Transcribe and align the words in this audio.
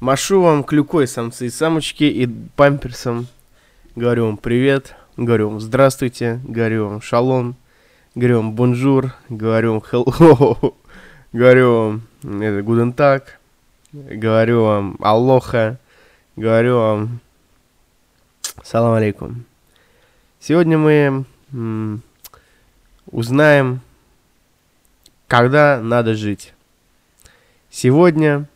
Машу 0.00 0.40
вам 0.42 0.62
клюкой, 0.62 1.08
самцы 1.08 1.46
и 1.46 1.50
самочки, 1.50 2.04
и 2.04 2.28
памперсом. 2.54 3.26
Говорю 3.96 4.26
вам 4.26 4.36
привет, 4.36 4.94
говорю 5.16 5.50
вам 5.50 5.60
здравствуйте, 5.60 6.40
говорю 6.44 6.88
вам 6.88 7.00
шалом, 7.00 7.56
говорю 8.14 8.36
вам 8.36 8.52
bonjour, 8.52 9.12
говорю 9.28 9.72
вам 9.72 9.82
hello, 9.90 10.74
говорю 11.32 12.00
вам 12.22 12.40
это 12.40 12.62
guten 12.62 12.92
Tag, 12.92 13.40
говорю 13.92 14.62
вам 14.62 14.96
aloha, 15.00 15.80
говорю 16.36 16.78
вам 16.78 17.20
салам 18.62 18.92
алейкум. 18.92 19.46
Сегодня 20.38 20.78
мы 20.78 21.24
м, 21.50 22.02
узнаем, 23.10 23.80
когда 25.26 25.80
надо 25.82 26.14
жить. 26.14 26.54
Сегодня, 27.68 28.46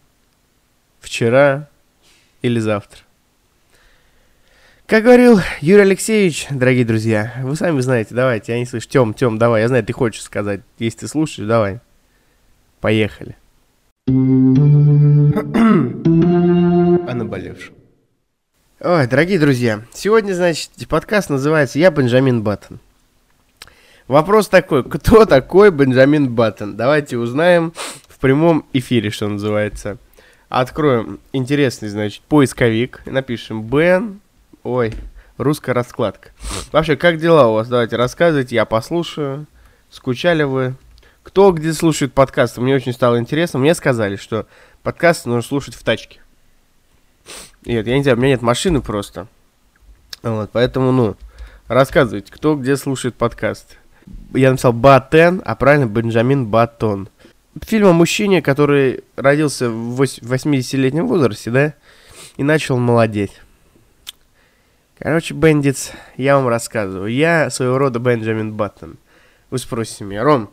вчера 1.03 1.69
или 2.41 2.59
завтра. 2.59 3.01
Как 4.87 5.05
говорил 5.05 5.41
Юрий 5.61 5.83
Алексеевич, 5.83 6.47
дорогие 6.51 6.85
друзья, 6.85 7.35
вы 7.43 7.57
сами 7.57 7.81
знаете, 7.81 8.15
давайте, 8.15 8.53
я 8.53 8.59
не 8.59 8.67
слышу. 8.67 8.89
Тем, 8.89 9.15
Тем, 9.15 9.39
давай, 9.39 9.63
я 9.63 9.69
знаю, 9.69 9.85
ты 9.85 9.93
хочешь 9.93 10.23
сказать. 10.23 10.61
Если 10.79 11.01
ты 11.01 11.09
слушаешь, 11.09 11.49
давай. 11.49 11.81
Поехали. 12.81 13.37
О 14.07 14.13
наболевшем. 17.15 17.75
Ой, 18.81 19.07
дорогие 19.07 19.39
друзья, 19.39 19.83
сегодня, 19.95 20.35
значит, 20.35 20.71
подкаст 20.89 21.31
называется 21.31 21.79
«Я 21.79 21.91
Бенджамин 21.93 22.43
Баттон». 22.43 22.81
Вопрос 24.09 24.49
такой, 24.49 24.83
кто 24.83 25.25
такой 25.25 25.71
Бенджамин 25.71 26.35
Баттон? 26.35 26.77
Давайте 26.77 27.17
узнаем 27.17 27.73
в 28.09 28.19
прямом 28.19 28.67
эфире, 28.73 29.11
что 29.11 29.29
называется. 29.29 29.99
Откроем 30.53 31.19
интересный, 31.33 31.89
значит, 31.89 32.21
поисковик, 32.25 33.01
напишем 33.07 33.63
Бен, 33.63 34.21
ой, 34.65 34.93
русская 35.39 35.73
раскладка. 35.73 36.29
Вообще, 36.73 36.95
как 36.95 37.17
дела 37.17 37.49
у 37.49 37.55
вас? 37.55 37.69
Давайте 37.69 37.97
рассказывайте, 37.97 38.57
я 38.57 38.67
послушаю. 38.67 39.47
Скучали 39.89 40.43
вы? 40.43 40.75
Кто 41.23 41.53
где 41.53 41.73
слушает 41.73 42.13
подкасты? 42.13 42.61
Мне 42.61 42.75
очень 42.75 42.93
стало 42.93 43.19
интересно. 43.19 43.61
Мне 43.61 43.75
сказали, 43.75 44.17
что 44.17 44.47
подкасты 44.83 45.31
нужно 45.31 45.41
слушать 45.41 45.75
в 45.75 45.83
тачке. 45.83 46.21
Нет, 47.65 47.87
я 47.87 47.97
не 47.97 48.03
знаю, 48.03 48.19
у 48.19 48.21
меня 48.21 48.33
нет 48.33 48.43
машины 48.43 48.83
просто. 48.83 49.29
Вот, 50.23 50.51
поэтому, 50.53 50.93
ну, 50.93 51.17
рассказывайте, 51.67 52.31
кто 52.31 52.57
где 52.57 52.77
слушает 52.77 53.15
подкаст. 53.15 53.79
Я 54.35 54.51
написал 54.51 54.75
Батен, 54.75 55.41
а 55.47 55.55
правильно 55.55 55.87
Бенджамин 55.87 56.45
Батон. 56.45 57.09
Фильм 57.61 57.89
о 57.89 57.93
мужчине, 57.93 58.41
который 58.41 59.05
родился 59.17 59.69
в 59.69 60.01
80-летнем 60.01 61.07
возрасте, 61.07 61.51
да, 61.51 61.75
и 62.37 62.43
начал 62.43 62.79
молодеть. 62.79 63.33
Короче, 64.99 65.35
Бендиц, 65.35 65.93
я 66.17 66.37
вам 66.37 66.49
рассказываю. 66.49 67.13
Я 67.13 67.51
своего 67.51 67.77
рода 67.77 67.99
Бенджамин 67.99 68.53
Баттон. 68.53 68.97
Вы 69.51 69.59
спросите 69.59 70.05
меня, 70.05 70.23
Ром, 70.23 70.49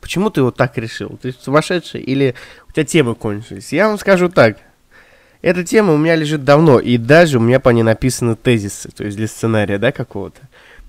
почему 0.00 0.30
ты 0.30 0.42
вот 0.42 0.56
так 0.56 0.78
решил? 0.78 1.18
Ты 1.20 1.32
сумасшедший 1.32 2.00
или 2.00 2.34
у 2.68 2.72
тебя 2.72 2.84
темы 2.84 3.14
кончились? 3.14 3.72
Я 3.72 3.88
вам 3.88 3.98
скажу 3.98 4.28
так. 4.28 4.58
Эта 5.42 5.64
тема 5.64 5.92
у 5.92 5.96
меня 5.96 6.16
лежит 6.16 6.44
давно, 6.44 6.80
и 6.80 6.96
даже 6.96 7.38
у 7.38 7.40
меня 7.40 7.60
по 7.60 7.70
ней 7.70 7.82
написаны 7.82 8.36
тезисы, 8.36 8.90
то 8.90 9.04
есть 9.04 9.16
для 9.16 9.28
сценария, 9.28 9.78
да, 9.78 9.92
какого-то. 9.92 10.40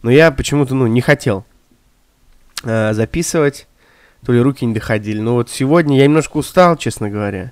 Но 0.01 0.09
я 0.09 0.31
почему-то, 0.31 0.73
ну, 0.73 0.87
не 0.87 1.01
хотел 1.01 1.45
э, 2.63 2.93
записывать, 2.93 3.67
то 4.25 4.31
ли 4.31 4.39
руки 4.41 4.65
не 4.65 4.73
доходили. 4.73 5.19
Но 5.19 5.35
вот 5.35 5.49
сегодня 5.49 5.97
я 5.97 6.05
немножко 6.05 6.37
устал, 6.37 6.77
честно 6.77 7.09
говоря. 7.09 7.51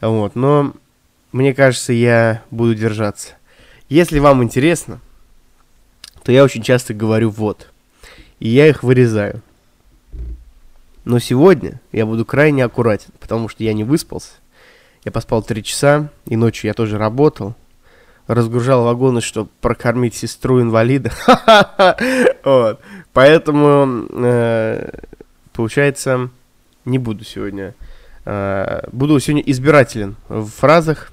Вот, 0.00 0.34
но 0.34 0.74
мне 1.32 1.54
кажется, 1.54 1.92
я 1.92 2.42
буду 2.50 2.74
держаться. 2.74 3.34
Если 3.88 4.18
вам 4.18 4.42
интересно, 4.42 5.00
то 6.22 6.32
я 6.32 6.44
очень 6.44 6.62
часто 6.62 6.92
говорю 6.92 7.30
«вот». 7.30 7.70
И 8.40 8.48
я 8.48 8.66
их 8.66 8.82
вырезаю. 8.82 9.42
Но 11.04 11.20
сегодня 11.20 11.80
я 11.92 12.04
буду 12.04 12.24
крайне 12.24 12.64
аккуратен, 12.64 13.10
потому 13.20 13.48
что 13.48 13.62
я 13.62 13.72
не 13.72 13.84
выспался. 13.84 14.32
Я 15.04 15.12
поспал 15.12 15.42
три 15.42 15.62
часа, 15.62 16.10
и 16.26 16.36
ночью 16.36 16.66
я 16.66 16.74
тоже 16.74 16.98
работал. 16.98 17.54
Разгружал 18.26 18.82
вагоны, 18.82 19.20
чтобы 19.20 19.48
прокормить 19.60 20.16
сестру 20.16 20.60
инвалида. 20.60 21.12
вот. 22.44 22.80
Поэтому, 23.12 24.08
э, 24.10 24.90
получается, 25.56 26.30
не 26.84 26.98
буду 26.98 27.24
сегодня. 27.24 27.74
Э, 28.24 28.88
буду 28.92 29.18
сегодня 29.18 29.42
избирателен 29.50 30.16
в 30.28 30.46
фразах 30.46 31.12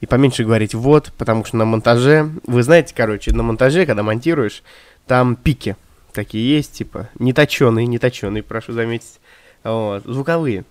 и 0.00 0.06
поменьше 0.06 0.44
говорить 0.44 0.74
«вот», 0.74 1.12
потому 1.18 1.44
что 1.44 1.56
на 1.56 1.64
монтаже, 1.64 2.30
вы 2.46 2.62
знаете, 2.62 2.94
короче, 2.96 3.32
на 3.32 3.42
монтаже, 3.42 3.86
когда 3.86 4.02
монтируешь, 4.02 4.62
там 5.06 5.36
пики 5.36 5.76
такие 6.12 6.56
есть, 6.56 6.72
типа, 6.72 7.08
не 7.18 7.32
точеные, 7.32 7.86
не 7.86 7.98
точеные, 7.98 8.42
прошу 8.42 8.72
заметить, 8.72 9.20
вот, 9.62 10.04
звуковые. 10.04 10.64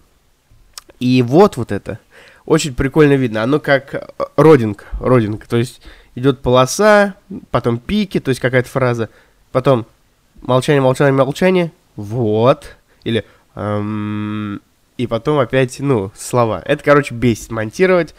И 0.99 1.21
вот 1.21 1.57
вот 1.57 1.71
это 1.71 1.99
очень 2.45 2.73
прикольно 2.73 3.13
видно. 3.13 3.43
Оно 3.43 3.59
как 3.59 4.13
родинг, 4.35 4.87
родинг, 4.99 5.45
то 5.45 5.57
есть 5.57 5.81
идет 6.15 6.41
полоса, 6.41 7.15
потом 7.51 7.77
пики, 7.77 8.19
то 8.19 8.29
есть 8.29 8.41
какая-то 8.41 8.69
фраза, 8.69 9.09
потом 9.51 9.85
молчание, 10.41 10.81
молчание, 10.81 11.13
молчание, 11.13 11.71
вот, 11.95 12.75
или 13.03 13.25
эм, 13.55 14.61
и 14.99 15.07
потом 15.07 15.39
опять, 15.39 15.79
ну, 15.79 16.11
слова. 16.13 16.61
Это, 16.65 16.83
короче, 16.83 17.15
бесит 17.15 17.51
монтировать. 17.51 18.13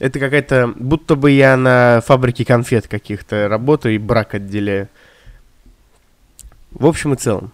Это 0.00 0.18
какая-то... 0.18 0.72
Будто 0.74 1.14
бы 1.14 1.30
я 1.30 1.56
на 1.56 2.02
фабрике 2.04 2.44
конфет 2.44 2.88
каких-то 2.88 3.46
работаю 3.46 3.94
и 3.94 3.98
брак 3.98 4.34
отделяю. 4.34 4.88
В 6.72 6.86
общем 6.86 7.14
и 7.14 7.16
целом. 7.16 7.52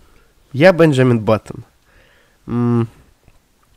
Я 0.54 0.72
Бенджамин 0.72 1.20
Баттон. 1.20 1.64
М- 2.46 2.88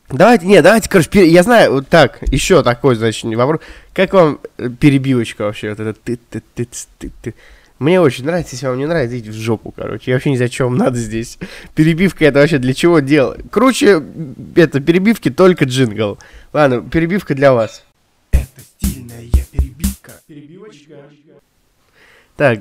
давайте, 0.09 0.45
не, 0.45 0.61
давайте, 0.61 0.89
короче, 0.89 1.09
пер... 1.09 1.23
я 1.25 1.43
знаю, 1.43 1.73
вот 1.73 1.89
так, 1.89 2.19
еще 2.31 2.63
такой, 2.63 2.95
значит, 2.95 3.25
вопрос. 3.35 3.59
Как 3.93 4.13
вам 4.13 4.39
э, 4.57 4.69
перебивочка 4.69 5.41
вообще? 5.41 5.71
Вот 5.71 5.81
это 5.81 5.93
ты 5.93 6.15
ты 6.15 6.41
ты 6.55 6.65
ты 6.97 7.11
ты 7.21 7.35
мне 7.83 7.99
очень 7.99 8.25
нравится, 8.25 8.55
если 8.55 8.67
вам 8.67 8.77
не 8.77 8.85
нравится, 8.85 9.17
идите 9.19 9.31
в 9.31 9.33
жопу, 9.33 9.71
короче. 9.71 10.11
Я 10.11 10.15
вообще 10.15 10.29
не 10.29 10.37
знаю, 10.37 10.51
что 10.51 10.63
вам 10.65 10.77
надо 10.77 10.97
здесь. 10.97 11.37
Перебивка 11.75 12.25
это 12.25 12.39
вообще 12.39 12.57
для 12.57 12.73
чего 12.73 12.99
делать? 12.99 13.41
Круче, 13.51 14.01
это 14.55 14.79
перебивки 14.79 15.29
только 15.29 15.65
джингл. 15.65 16.17
Ладно, 16.53 16.81
перебивка 16.81 17.35
для 17.35 17.53
вас. 17.53 17.83
Это 18.31 18.61
стильная 18.61 19.27
перебивка. 19.51 20.13
Перебивочка. 20.27 20.95
Так, 22.37 22.59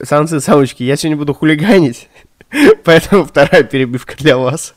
самцы, 0.00 0.40
самочки, 0.40 0.84
я 0.84 0.96
сегодня 0.96 1.16
буду 1.16 1.34
хулиганить, 1.34 2.08
поэтому 2.84 3.24
вторая 3.24 3.64
перебивка 3.64 4.16
для 4.16 4.36
вас. 4.38 4.74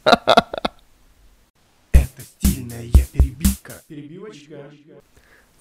Это 1.91 2.21
стильная 2.39 2.89
перебивка. 3.11 3.73
Перебивочка. 3.87 4.55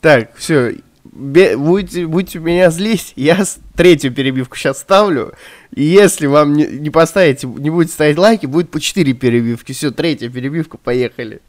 Так, 0.01 0.35
все, 0.37 0.77
будете, 1.05 2.07
будете 2.07 2.39
меня 2.39 2.71
злить, 2.71 3.13
я 3.17 3.45
третью 3.77 4.13
перебивку 4.13 4.57
сейчас 4.57 4.81
ставлю. 4.81 5.35
И 5.75 5.83
если 5.83 6.27
вам 6.27 6.55
не, 6.55 6.67
не 6.67 6.91
поставите, 6.91 7.47
не 7.47 7.71
будете 7.71 7.95
ставить 7.95 8.19
лайки, 8.19 8.47
будет 8.47 8.71
по 8.71 8.81
4 8.81 9.13
перебивки. 9.15 9.73
Все, 9.73 9.91
третья 9.91 10.29
перебивка, 10.29 10.79
поехали. 10.79 11.41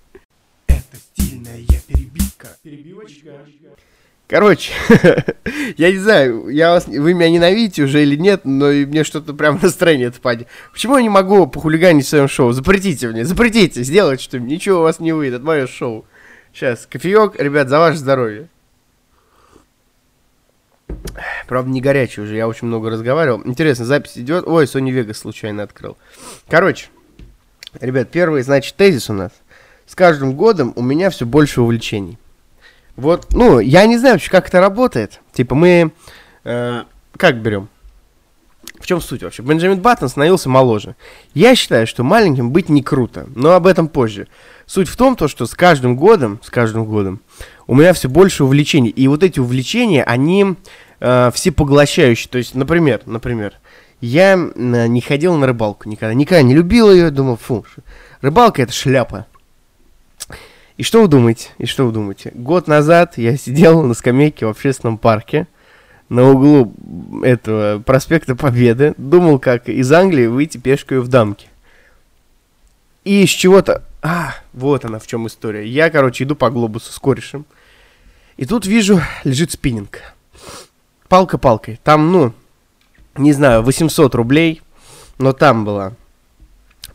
Это 0.67 0.97
стильная 0.97 1.59
перебивка. 1.87 2.47
Перебивочка. 2.63 3.31
Короче, 4.27 4.71
я 5.77 5.91
не 5.91 5.97
знаю, 5.99 6.47
я 6.49 6.71
вас, 6.71 6.87
вы 6.87 7.13
меня 7.13 7.29
ненавидите 7.29 7.83
уже 7.83 8.01
или 8.01 8.15
нет, 8.15 8.45
но 8.45 8.67
мне 8.67 9.03
что-то 9.03 9.33
прям 9.33 9.59
настроение 9.61 10.07
отпадет. 10.07 10.47
Почему 10.71 10.97
я 10.97 11.03
не 11.03 11.09
могу 11.09 11.45
похулиганить 11.45 12.05
в 12.05 12.09
своем 12.09 12.27
шоу? 12.27 12.51
Запретите 12.51 13.09
мне, 13.09 13.25
запретите, 13.25 13.83
сделать 13.83 14.21
что-нибудь. 14.21 14.49
Ничего 14.49 14.79
у 14.79 14.83
вас 14.83 14.99
не 14.99 15.11
выйдет, 15.11 15.35
это 15.35 15.45
мое 15.45 15.67
шоу. 15.67 16.05
Сейчас, 16.53 16.87
кофеек, 16.89 17.39
ребят, 17.39 17.69
за 17.69 17.79
ваше 17.79 17.97
здоровье. 17.97 18.47
Правда, 21.47 21.69
не 21.69 21.81
горячий 21.81 22.21
уже, 22.21 22.35
я 22.35 22.47
очень 22.47 22.67
много 22.67 22.89
разговаривал. 22.89 23.41
Интересно, 23.45 23.85
запись 23.85 24.17
идет. 24.17 24.47
Ой, 24.47 24.65
Sony 24.65 24.91
Vegas 24.91 25.15
случайно 25.15 25.63
открыл. 25.63 25.97
Короче, 26.47 26.87
ребят, 27.79 28.09
первый, 28.09 28.41
значит, 28.43 28.75
тезис 28.75 29.09
у 29.09 29.13
нас. 29.13 29.31
С 29.85 29.95
каждым 29.95 30.33
годом 30.33 30.73
у 30.75 30.81
меня 30.81 31.09
все 31.09 31.25
больше 31.25 31.61
увлечений. 31.61 32.17
Вот, 32.95 33.33
ну, 33.33 33.59
я 33.59 33.85
не 33.85 33.97
знаю 33.97 34.15
вообще, 34.15 34.29
как 34.29 34.47
это 34.47 34.59
работает. 34.59 35.19
Типа, 35.33 35.55
мы 35.55 35.91
э, 36.43 36.83
как 37.17 37.37
берем? 37.41 37.69
В 38.79 38.85
чем 38.85 39.01
суть 39.01 39.23
вообще? 39.23 39.41
Бенджамин 39.41 39.79
Баттон 39.79 40.09
становился 40.09 40.49
моложе. 40.49 40.95
Я 41.33 41.55
считаю, 41.55 41.87
что 41.87 42.03
маленьким 42.03 42.51
быть 42.51 42.69
не 42.69 42.83
круто, 42.83 43.27
но 43.35 43.53
об 43.53 43.65
этом 43.65 43.87
позже. 43.87 44.27
Суть 44.73 44.89
в 44.89 44.95
том, 44.95 45.15
то, 45.15 45.27
что 45.27 45.45
с 45.45 45.53
каждым 45.53 45.95
годом, 45.95 46.39
с 46.41 46.49
каждым 46.49 46.85
годом 46.85 47.19
у 47.67 47.75
меня 47.75 47.93
все 47.93 48.09
больше 48.09 48.43
увлечений. 48.43 48.89
И 48.89 49.07
вот 49.07 49.21
эти 49.21 49.39
увлечения, 49.39 50.03
они 50.03 50.55
э, 50.99 51.29
всепоглощающие. 51.31 52.27
То 52.27 52.39
есть, 52.39 52.55
например, 52.55 53.01
например, 53.05 53.53
я 54.01 54.33
э, 54.33 54.87
не 54.87 54.99
ходил 54.99 55.35
на 55.35 55.45
рыбалку 55.45 55.87
никогда. 55.87 56.15
Никогда 56.15 56.41
не 56.41 56.55
любил 56.55 56.91
ее, 56.91 57.11
думал, 57.11 57.37
фу, 57.37 57.63
рыбалка 58.21 58.63
это 58.63 58.73
шляпа. 58.73 59.27
И 60.77 60.81
что 60.81 61.03
вы 61.03 61.07
думаете? 61.07 61.49
И 61.59 61.67
что 61.67 61.85
вы 61.85 61.91
думаете? 61.91 62.31
Год 62.33 62.67
назад 62.67 63.19
я 63.19 63.37
сидел 63.37 63.83
на 63.83 63.93
скамейке 63.93 64.47
в 64.47 64.49
общественном 64.49 64.97
парке 64.97 65.45
на 66.09 66.31
углу 66.31 66.73
этого 67.23 67.77
проспекта 67.77 68.35
Победы, 68.35 68.95
думал, 68.97 69.37
как 69.37 69.69
из 69.69 69.91
Англии 69.91 70.25
выйти 70.25 70.57
пешкой 70.57 70.99
в 70.99 71.09
дамки. 71.09 71.47
И 73.03 73.21
из 73.25 73.29
чего-то... 73.29 73.83
А, 74.05 74.35
вот 74.51 74.83
она 74.83 74.99
в 74.99 75.07
чем 75.07 75.27
история. 75.27 75.65
Я, 75.65 75.89
короче, 75.89 76.25
иду 76.25 76.35
по 76.35 76.49
глобусу 76.49 76.91
с 76.91 76.99
корешем. 76.99 77.45
И 78.35 78.45
тут 78.45 78.65
вижу, 78.65 78.99
лежит 79.23 79.51
спиннинг. 79.51 80.01
Палка 81.07 81.37
палкой. 81.37 81.79
Там, 81.81 82.11
ну, 82.11 82.33
не 83.15 83.31
знаю, 83.31 83.63
800 83.63 84.13
рублей. 84.13 84.61
Но 85.19 85.31
там 85.31 85.63
была 85.63 85.93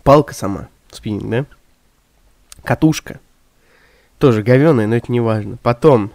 палка 0.03 0.35
сама, 0.35 0.69
спиннинг, 0.91 1.31
да? 1.31 1.47
Катушка. 2.63 3.21
Тоже 4.19 4.43
говеная, 4.43 4.87
но 4.87 4.97
это 4.97 5.11
не 5.11 5.21
важно. 5.21 5.57
Потом, 5.63 6.13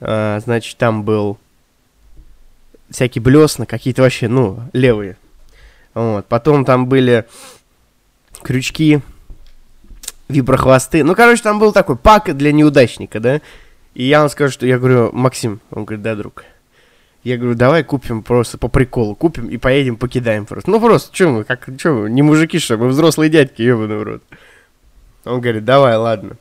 э, 0.00 0.40
значит, 0.42 0.78
там 0.78 1.02
был 1.02 1.38
всякие 2.88 3.20
блесна, 3.20 3.66
какие-то 3.66 4.00
вообще, 4.00 4.28
ну, 4.28 4.62
левые. 4.72 5.18
Вот. 5.92 6.24
Потом 6.26 6.64
там 6.64 6.86
были 6.86 7.26
крючки, 8.42 9.02
виброхвосты. 10.28 11.04
Ну, 11.04 11.14
короче, 11.14 11.42
там 11.42 11.58
был 11.58 11.72
такой 11.72 11.96
пак 11.96 12.36
для 12.36 12.52
неудачника, 12.52 13.20
да? 13.20 13.40
И 13.94 14.04
я 14.04 14.20
вам 14.20 14.28
скажу, 14.28 14.52
что 14.52 14.66
я 14.66 14.78
говорю, 14.78 15.10
Максим, 15.12 15.60
он 15.70 15.84
говорит, 15.84 16.02
да, 16.02 16.14
друг. 16.14 16.44
Я 17.24 17.38
говорю, 17.38 17.56
давай 17.56 17.82
купим 17.82 18.22
просто 18.22 18.56
по 18.56 18.68
приколу, 18.68 19.16
купим 19.16 19.48
и 19.48 19.56
поедем 19.56 19.96
покидаем 19.96 20.46
просто. 20.46 20.70
Ну 20.70 20.80
просто, 20.80 21.14
что 21.14 21.28
мы, 21.28 21.44
как, 21.44 21.68
что 21.76 21.92
мы, 21.92 22.10
не 22.10 22.22
мужики, 22.22 22.58
что 22.58 22.76
мы 22.76 22.88
взрослые 22.88 23.30
дядьки, 23.30 23.62
ебаный 23.62 23.96
в 23.96 24.02
рот. 24.02 24.22
Он 25.24 25.40
говорит, 25.40 25.64
давай, 25.64 25.96
ладно. 25.96 26.36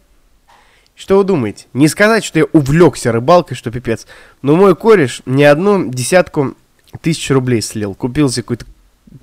Что 0.96 1.18
вы 1.18 1.24
думаете? 1.24 1.66
Не 1.74 1.88
сказать, 1.88 2.24
что 2.24 2.40
я 2.40 2.46
увлекся 2.54 3.12
рыбалкой, 3.12 3.58
что 3.58 3.72
пипец. 3.72 4.06
Но 4.42 4.56
мой 4.56 4.76
кореш 4.76 5.24
не 5.26 5.44
одну 5.44 5.90
десятку 5.90 6.56
тысяч 7.02 7.31
рублей 7.31 7.62
слил. 7.62 7.96
Купил 7.96 8.30
себе 8.30 8.44
какую-то 8.44 8.66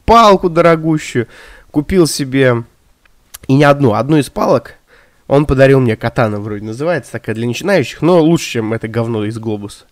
палку 0.04 0.50
дорогущую, 0.50 1.28
купил 1.70 2.06
себе 2.06 2.64
и 3.48 3.54
не 3.54 3.64
одну, 3.64 3.94
одну 3.94 4.18
из 4.18 4.30
палок 4.30 4.76
он 5.32 5.46
подарил 5.46 5.80
мне 5.80 5.96
катана 5.96 6.40
вроде 6.40 6.62
называется, 6.64 7.12
такая 7.12 7.34
для 7.34 7.46
начинающих, 7.46 8.02
но 8.02 8.20
лучше, 8.20 8.50
чем 8.50 8.74
это 8.74 8.86
говно 8.86 9.24
из 9.24 9.38
глобуса. 9.38 9.86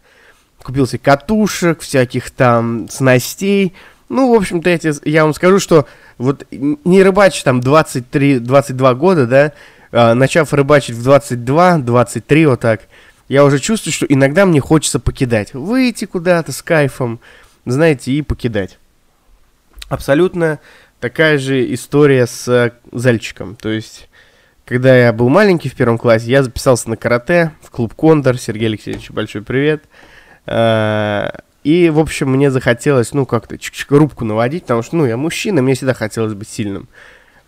Купил 0.63 0.87
себе 0.87 0.99
катушек, 0.99 1.81
всяких 1.81 2.31
там 2.31 2.91
снастей. 2.91 3.73
Ну, 4.11 4.35
в 4.35 4.37
общем-то, 4.37 4.69
я, 4.69 4.77
тебе, 4.77 4.93
я 5.05 5.25
вам 5.25 5.33
скажу, 5.33 5.59
что 5.59 5.87
вот 6.19 6.47
не 6.51 7.03
рыбачить 7.03 7.45
там 7.45 7.61
23-22 7.61 8.95
года, 8.97 9.27
да, 9.27 9.53
а, 9.93 10.15
начав 10.15 10.53
рыбачить 10.53 10.97
в 10.97 11.09
22-23 11.09 12.47
вот 12.47 12.61
так, 12.61 12.83
я 13.29 13.43
уже 13.43 13.61
чувствую, 13.61 13.95
что 13.95 14.05
иногда 14.05 14.45
мне 14.45 14.61
хочется 14.61 15.01
покидать. 15.01 15.55
Выйти 15.55 16.05
куда-то 16.05 16.53
с 16.53 16.61
кайфом, 16.61 17.19
знаете, 17.65 18.13
и 18.13 18.21
покидать. 18.21 18.79
Абсолютно 19.89 20.59
такая 21.01 21.39
же 21.39 21.73
история 21.75 22.27
с 22.27 22.47
э, 22.47 22.73
зальчиком. 22.93 23.57
То 23.57 23.71
есть, 23.71 24.09
когда 24.65 24.97
я 24.97 25.13
был 25.13 25.29
маленький 25.29 25.69
в 25.69 25.75
первом 25.75 25.99
классе, 25.99 26.31
я 26.31 26.43
записался 26.43 26.89
на 26.91 26.97
карате 26.97 27.53
в 27.63 27.71
клуб 27.71 27.95
Кондор. 27.95 28.39
Сергей 28.39 28.69
Алексеевич, 28.69 29.11
большой 29.11 29.43
привет. 29.43 29.85
А, 30.47 31.41
и, 31.65 31.91
в 31.91 31.99
общем, 31.99 32.31
мне 32.31 32.51
захотелось, 32.51 33.13
ну, 33.13 33.27
как-то 33.27 33.57
рубку 33.91 34.25
наводить, 34.25 34.63
потому 34.63 34.83
что, 34.83 34.97
ну, 34.97 35.07
я 35.07 35.17
мужчина, 35.17 35.63
мне 35.63 35.75
всегда 35.75 35.95
хотелось 35.95 36.35
быть 36.35 36.49
сильным. 36.49 36.89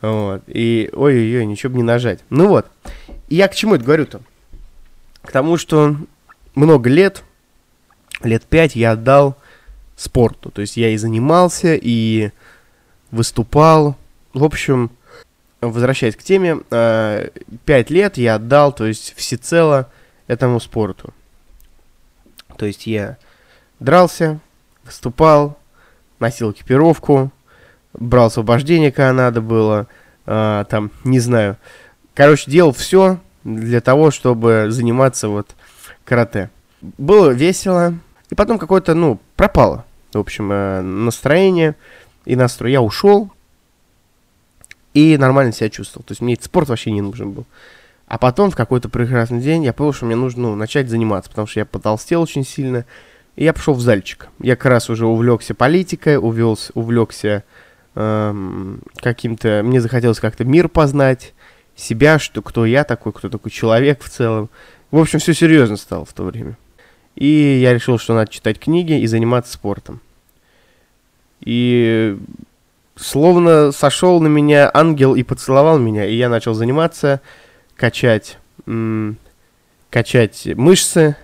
Вот. 0.00 0.42
И, 0.48 0.90
ой-ой-ой, 0.92 1.46
ничего 1.46 1.70
бы 1.70 1.76
не 1.76 1.84
нажать. 1.84 2.20
Ну 2.28 2.48
вот. 2.48 2.66
И 3.28 3.36
я 3.36 3.46
к 3.48 3.54
чему 3.54 3.76
это 3.76 3.84
говорю-то? 3.84 4.20
К 5.22 5.30
тому, 5.30 5.56
что 5.56 5.96
много 6.56 6.90
лет, 6.90 7.22
лет 8.24 8.42
пять 8.42 8.74
я 8.74 8.92
отдал 8.92 9.36
спорту. 9.96 10.50
То 10.50 10.60
есть 10.60 10.76
я 10.76 10.90
и 10.90 10.96
занимался, 10.96 11.78
и 11.80 12.32
выступал. 13.12 13.96
В 14.34 14.42
общем, 14.42 14.90
возвращаясь 15.60 16.16
к 16.16 16.22
теме, 16.24 16.58
э, 16.70 17.28
пять 17.64 17.90
лет 17.90 18.16
я 18.16 18.34
отдал, 18.34 18.72
то 18.72 18.86
есть 18.86 19.14
всецело 19.16 19.88
этому 20.26 20.58
спорту. 20.58 21.14
То 22.56 22.66
есть 22.66 22.86
я 22.86 23.18
дрался, 23.78 24.40
выступал, 24.84 25.56
носил 26.18 26.50
экипировку, 26.50 27.30
брал 27.92 28.26
освобождение, 28.26 28.90
когда 28.90 29.12
надо 29.12 29.40
было, 29.40 29.86
э, 30.26 30.64
там, 30.68 30.90
не 31.04 31.20
знаю. 31.20 31.56
Короче, 32.14 32.50
делал 32.50 32.72
все 32.72 33.18
для 33.44 33.80
того, 33.80 34.10
чтобы 34.10 34.66
заниматься 34.70 35.28
вот 35.28 35.54
карате. 36.04 36.50
Было 36.80 37.30
весело, 37.30 37.94
и 38.30 38.34
потом 38.34 38.58
какое-то, 38.58 38.94
ну, 38.94 39.20
пропало, 39.36 39.84
в 40.12 40.18
общем, 40.18 40.50
э, 40.52 40.80
настроение 40.80 41.74
и 42.24 42.36
настрой. 42.36 42.72
Я 42.72 42.82
ушел 42.82 43.30
и 44.94 45.16
нормально 45.16 45.52
себя 45.52 45.70
чувствовал. 45.70 46.04
То 46.04 46.12
есть 46.12 46.20
мне 46.20 46.34
этот 46.34 46.46
спорт 46.46 46.68
вообще 46.68 46.90
не 46.90 47.00
нужен 47.00 47.32
был. 47.32 47.46
А 48.06 48.18
потом 48.18 48.50
в 48.50 48.56
какой-то 48.56 48.88
прекрасный 48.88 49.40
день 49.40 49.64
я 49.64 49.72
понял, 49.72 49.92
что 49.92 50.06
мне 50.06 50.16
нужно 50.16 50.42
ну, 50.42 50.54
начать 50.54 50.90
заниматься, 50.90 51.30
потому 51.30 51.46
что 51.46 51.60
я 51.60 51.66
потолстел 51.66 52.22
очень 52.22 52.44
сильно. 52.44 52.84
И 53.36 53.44
я 53.44 53.54
пошел 53.54 53.74
в 53.74 53.80
зальчик. 53.80 54.28
Я 54.38 54.56
как 54.56 54.66
раз 54.66 54.90
уже 54.90 55.06
увлекся 55.06 55.54
политикой, 55.54 56.18
увелся, 56.18 56.70
увлекся 56.74 57.44
эм, 57.94 58.82
каким-то... 58.96 59.62
Мне 59.64 59.80
захотелось 59.80 60.20
как-то 60.20 60.44
мир 60.44 60.68
познать, 60.68 61.32
себя, 61.74 62.18
что 62.18 62.42
кто 62.42 62.66
я 62.66 62.84
такой, 62.84 63.12
кто 63.12 63.28
такой 63.28 63.50
человек 63.50 64.02
в 64.02 64.10
целом. 64.10 64.50
В 64.90 64.98
общем, 64.98 65.18
все 65.18 65.34
серьезно 65.34 65.76
стало 65.76 66.04
в 66.04 66.12
то 66.12 66.24
время. 66.24 66.56
И 67.14 67.60
я 67.62 67.74
решил, 67.74 67.98
что 67.98 68.14
надо 68.14 68.30
читать 68.30 68.58
книги 68.58 68.98
и 69.00 69.06
заниматься 69.06 69.52
спортом. 69.52 70.00
И 71.44 72.16
словно 72.96 73.72
сошел 73.72 74.20
на 74.20 74.28
меня 74.28 74.70
ангел 74.72 75.14
и 75.14 75.22
поцеловал 75.22 75.78
меня, 75.78 76.06
и 76.06 76.14
я 76.14 76.28
начал 76.28 76.54
заниматься, 76.54 77.20
качать, 77.76 78.38
м- 78.66 79.16
качать 79.90 80.46
мышцы. 80.54 81.16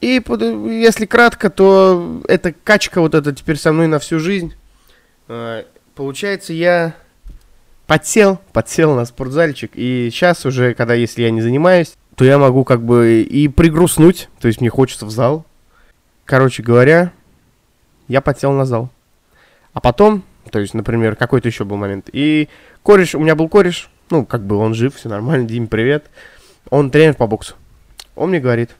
И 0.00 0.20
если 0.68 1.06
кратко, 1.06 1.48
то 1.48 2.22
эта 2.26 2.52
качка 2.52 3.00
вот 3.00 3.14
эта 3.14 3.32
теперь 3.32 3.56
со 3.56 3.72
мной 3.72 3.86
на 3.86 3.98
всю 4.00 4.18
жизнь. 4.18 4.52
Э, 5.28 5.64
получается, 5.94 6.52
я 6.52 6.94
подсел, 7.86 8.40
подсел 8.52 8.94
на 8.94 9.04
спортзальчик, 9.04 9.70
и 9.74 10.08
сейчас 10.10 10.44
уже, 10.44 10.74
когда 10.74 10.94
если 10.94 11.22
я 11.22 11.30
не 11.30 11.40
занимаюсь, 11.40 11.94
то 12.16 12.24
я 12.24 12.38
могу 12.38 12.64
как 12.64 12.82
бы 12.82 13.22
и 13.22 13.48
пригрустнуть, 13.48 14.28
то 14.40 14.48
есть 14.48 14.60
мне 14.60 14.70
хочется 14.70 15.06
в 15.06 15.10
зал. 15.10 15.44
Короче 16.24 16.62
говоря, 16.62 17.12
я 18.08 18.20
подсел 18.20 18.52
на 18.52 18.64
зал. 18.64 18.90
А 19.72 19.80
потом, 19.80 20.22
то 20.50 20.58
есть, 20.58 20.74
например, 20.74 21.16
какой-то 21.16 21.48
еще 21.48 21.64
был 21.64 21.76
момент. 21.76 22.08
И 22.12 22.48
кореш, 22.82 23.14
у 23.14 23.20
меня 23.20 23.34
был 23.34 23.48
кореш, 23.48 23.90
ну, 24.10 24.26
как 24.26 24.42
бы 24.42 24.56
он 24.56 24.74
жив, 24.74 24.94
все 24.94 25.08
нормально, 25.08 25.46
Дим, 25.46 25.66
привет. 25.66 26.10
Он 26.70 26.90
тренер 26.90 27.14
по 27.14 27.26
боксу. 27.26 27.54
Он 28.14 28.30
мне 28.30 28.40
говорит, 28.40 28.70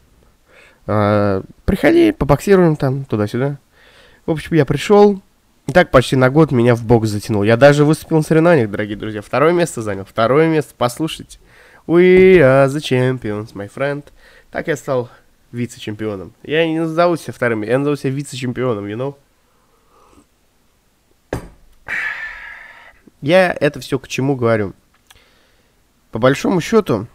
«А, 0.86 1.42
приходи, 1.64 2.12
побоксируем 2.12 2.76
там, 2.76 3.04
туда-сюда. 3.04 3.58
В 4.26 4.30
общем, 4.30 4.54
я 4.56 4.64
пришел, 4.64 5.20
и 5.66 5.72
так 5.72 5.90
почти 5.90 6.16
на 6.16 6.28
год 6.28 6.50
меня 6.52 6.74
в 6.74 6.84
бокс 6.84 7.08
затянул. 7.08 7.42
Я 7.42 7.56
даже 7.56 7.84
выступил 7.84 8.18
на 8.18 8.22
соревнованиях, 8.22 8.70
дорогие 8.70 8.96
друзья. 8.96 9.22
Второе 9.22 9.52
место 9.52 9.80
занял, 9.80 10.04
второе 10.04 10.48
место, 10.48 10.74
послушайте. 10.76 11.38
We 11.86 12.38
are 12.38 12.66
the 12.66 12.78
champions, 12.80 13.54
my 13.54 13.70
friend. 13.72 14.04
Так 14.50 14.68
я 14.68 14.76
стал 14.76 15.08
вице-чемпионом. 15.52 16.32
Я 16.42 16.66
не 16.66 16.80
назову 16.80 17.16
себя 17.16 17.32
вторым, 17.32 17.62
я 17.62 17.78
назову 17.78 17.96
себя 17.96 18.10
вице-чемпионом, 18.10 18.86
you 18.86 18.96
know? 18.96 19.14
Я 23.20 23.56
это 23.60 23.80
все 23.80 23.98
к 23.98 24.08
чему 24.08 24.34
говорю? 24.34 24.72
По 26.10 26.18
большому 26.18 26.60
счету, 26.60 27.06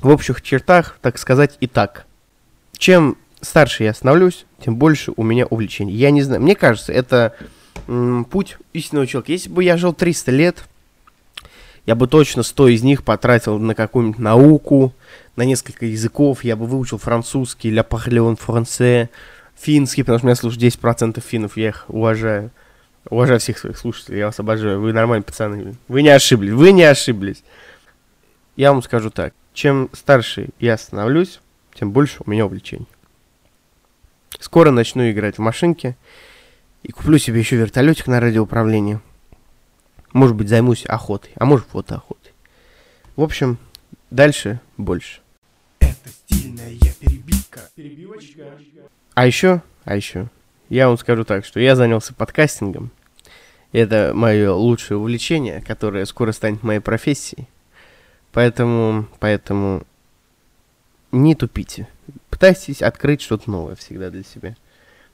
в 0.00 0.08
общих 0.08 0.42
чертах, 0.42 0.98
так 1.00 1.18
сказать, 1.18 1.56
и 1.60 1.66
так. 1.66 2.06
Чем 2.76 3.16
старше 3.40 3.84
я 3.84 3.94
становлюсь, 3.94 4.44
тем 4.62 4.76
больше 4.76 5.12
у 5.16 5.22
меня 5.22 5.46
увлечений. 5.46 5.94
Я 5.94 6.10
не 6.10 6.22
знаю, 6.22 6.42
мне 6.42 6.54
кажется, 6.54 6.92
это 6.92 7.34
м, 7.88 8.24
путь 8.24 8.58
истинного 8.72 9.06
человека. 9.06 9.32
Если 9.32 9.48
бы 9.48 9.64
я 9.64 9.76
жил 9.76 9.92
300 9.94 10.30
лет, 10.32 10.64
я 11.86 11.94
бы 11.94 12.08
точно 12.08 12.42
100 12.42 12.68
из 12.68 12.82
них 12.82 13.04
потратил 13.04 13.58
на 13.58 13.74
какую-нибудь 13.74 14.18
науку, 14.18 14.92
на 15.36 15.42
несколько 15.42 15.86
языков. 15.86 16.44
Я 16.44 16.56
бы 16.56 16.66
выучил 16.66 16.98
французский, 16.98 17.70
ля 17.70 17.82
парлеон 17.82 18.36
франце, 18.36 19.10
финский, 19.54 20.02
потому 20.02 20.18
что 20.18 20.26
меня 20.26 20.36
слушают 20.36 20.62
10% 20.62 21.20
финнов, 21.20 21.56
я 21.56 21.68
их 21.68 21.84
уважаю. 21.88 22.50
Уважаю 23.08 23.38
всех 23.38 23.58
своих 23.58 23.78
слушателей, 23.78 24.18
я 24.18 24.26
вас 24.26 24.40
обожаю. 24.40 24.80
Вы 24.80 24.92
нормальные 24.92 25.24
пацаны. 25.24 25.76
Вы 25.86 26.02
не 26.02 26.08
ошиблись, 26.08 26.52
вы 26.52 26.72
не 26.72 26.82
ошиблись. 26.82 27.44
Я 28.56 28.72
вам 28.72 28.82
скажу 28.82 29.10
так. 29.10 29.32
Чем 29.52 29.88
старше 29.92 30.48
я 30.58 30.76
становлюсь, 30.76 31.40
тем 31.74 31.92
больше 31.92 32.22
у 32.26 32.30
меня 32.30 32.46
увлечений. 32.46 32.88
Скоро 34.40 34.70
начну 34.70 35.08
играть 35.10 35.36
в 35.36 35.40
машинке 35.40 35.96
и 36.82 36.90
куплю 36.90 37.18
себе 37.18 37.38
еще 37.38 37.56
вертолетик 37.56 38.06
на 38.06 38.20
радиоуправлении. 38.20 39.00
Может 40.12 40.36
быть, 40.36 40.48
займусь 40.48 40.84
охотой, 40.86 41.30
а 41.36 41.44
может, 41.44 41.66
фотоохотой. 41.68 42.32
В 43.14 43.22
общем, 43.22 43.58
дальше 44.10 44.60
больше. 44.76 45.20
Это 45.86 46.10
стильная 46.10 46.74
перебивка. 47.00 47.60
Перебивочка. 47.74 48.58
А 49.14 49.26
еще, 49.26 49.62
а 49.84 49.96
еще, 49.96 50.28
я 50.68 50.88
вам 50.88 50.98
скажу 50.98 51.24
так, 51.24 51.44
что 51.44 51.60
я 51.60 51.76
занялся 51.76 52.12
подкастингом. 52.12 52.90
Это 53.72 54.12
мое 54.14 54.52
лучшее 54.52 54.98
увлечение, 54.98 55.62
которое 55.62 56.04
скоро 56.06 56.32
станет 56.32 56.62
моей 56.62 56.80
профессией. 56.80 57.48
Поэтому, 58.32 59.06
поэтому 59.20 59.84
не 61.12 61.34
тупите. 61.34 61.88
Пытайтесь 62.30 62.82
открыть 62.82 63.22
что-то 63.22 63.50
новое 63.50 63.74
всегда 63.76 64.10
для 64.10 64.22
себя. 64.22 64.56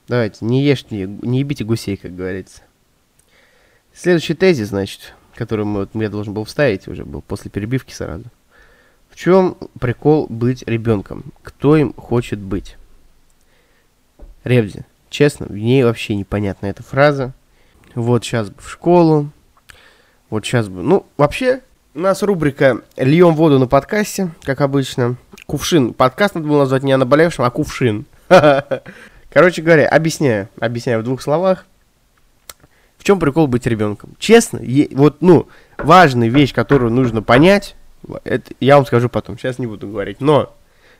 Давайте, 0.08 0.44
не 0.44 0.64
ешьте, 0.64 1.06
не 1.06 1.40
ебите 1.40 1.64
гусей, 1.64 1.96
как 1.96 2.14
говорится. 2.16 2.62
Следующий 3.94 4.34
тезис, 4.34 4.68
значит, 4.68 5.14
который 5.34 5.64
мы, 5.64 5.80
вот, 5.80 5.90
я 5.94 6.08
должен 6.08 6.34
был 6.34 6.44
вставить 6.44 6.88
уже 6.88 7.04
был 7.04 7.20
после 7.20 7.50
перебивки 7.50 7.92
сразу. 7.92 8.24
В 9.12 9.16
чем 9.16 9.58
прикол 9.78 10.26
быть 10.30 10.64
ребенком? 10.66 11.24
Кто 11.42 11.76
им 11.76 11.92
хочет 11.92 12.38
быть? 12.38 12.78
Ревзи, 14.42 14.86
честно, 15.10 15.46
в 15.46 15.54
ней 15.54 15.84
вообще 15.84 16.16
непонятна 16.16 16.66
эта 16.66 16.82
фраза. 16.82 17.34
Вот 17.94 18.24
сейчас 18.24 18.48
бы 18.48 18.56
в 18.58 18.70
школу, 18.70 19.30
вот 20.30 20.46
сейчас 20.46 20.68
бы... 20.68 20.82
Ну, 20.82 21.04
вообще, 21.18 21.60
у 21.94 22.00
нас 22.00 22.22
рубрика 22.22 22.80
«Льем 22.96 23.34
воду 23.34 23.58
на 23.58 23.66
подкасте», 23.66 24.30
как 24.44 24.62
обычно. 24.62 25.16
Кувшин. 25.44 25.92
Подкаст 25.92 26.34
надо 26.34 26.48
было 26.48 26.60
назвать 26.60 26.82
не 26.82 26.92
о 26.92 26.96
наболевшем, 26.96 27.44
а 27.44 27.50
кувшин. 27.50 28.06
Короче 29.30 29.60
говоря, 29.60 29.88
объясняю. 29.88 30.48
Объясняю 30.58 31.00
в 31.00 31.04
двух 31.04 31.20
словах. 31.20 31.66
В 32.96 33.04
чем 33.04 33.20
прикол 33.20 33.46
быть 33.46 33.66
ребенком? 33.66 34.16
Честно, 34.18 34.58
вот, 34.92 35.18
ну, 35.20 35.48
важная 35.76 36.28
вещь, 36.28 36.54
которую 36.54 36.90
нужно 36.92 37.20
понять, 37.20 37.76
это 38.24 38.52
я 38.60 38.76
вам 38.76 38.86
скажу 38.86 39.08
потом, 39.08 39.38
сейчас 39.38 39.58
не 39.58 39.66
буду 39.66 39.88
говорить, 39.88 40.20
но 40.20 40.54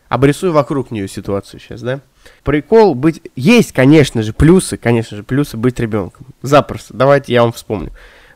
обрисую 0.09 0.53
вокруг 0.53 0.91
нее 0.91 1.09
ситуацию 1.09 1.59
сейчас, 1.61 1.81
да? 1.81 2.01
Прикол 2.45 2.95
быть... 2.95 3.23
Есть, 3.35 3.73
конечно 3.73 4.23
же, 4.23 4.33
плюсы, 4.33 4.77
конечно 4.77 5.17
же, 5.17 5.23
плюсы 5.23 5.57
быть 5.57 5.81
ребенком. 5.81 6.27
Запросто. 6.43 6.95
Давайте 6.95 7.33
я 7.33 7.43
вам 7.43 7.53
вспомню. 7.53 7.91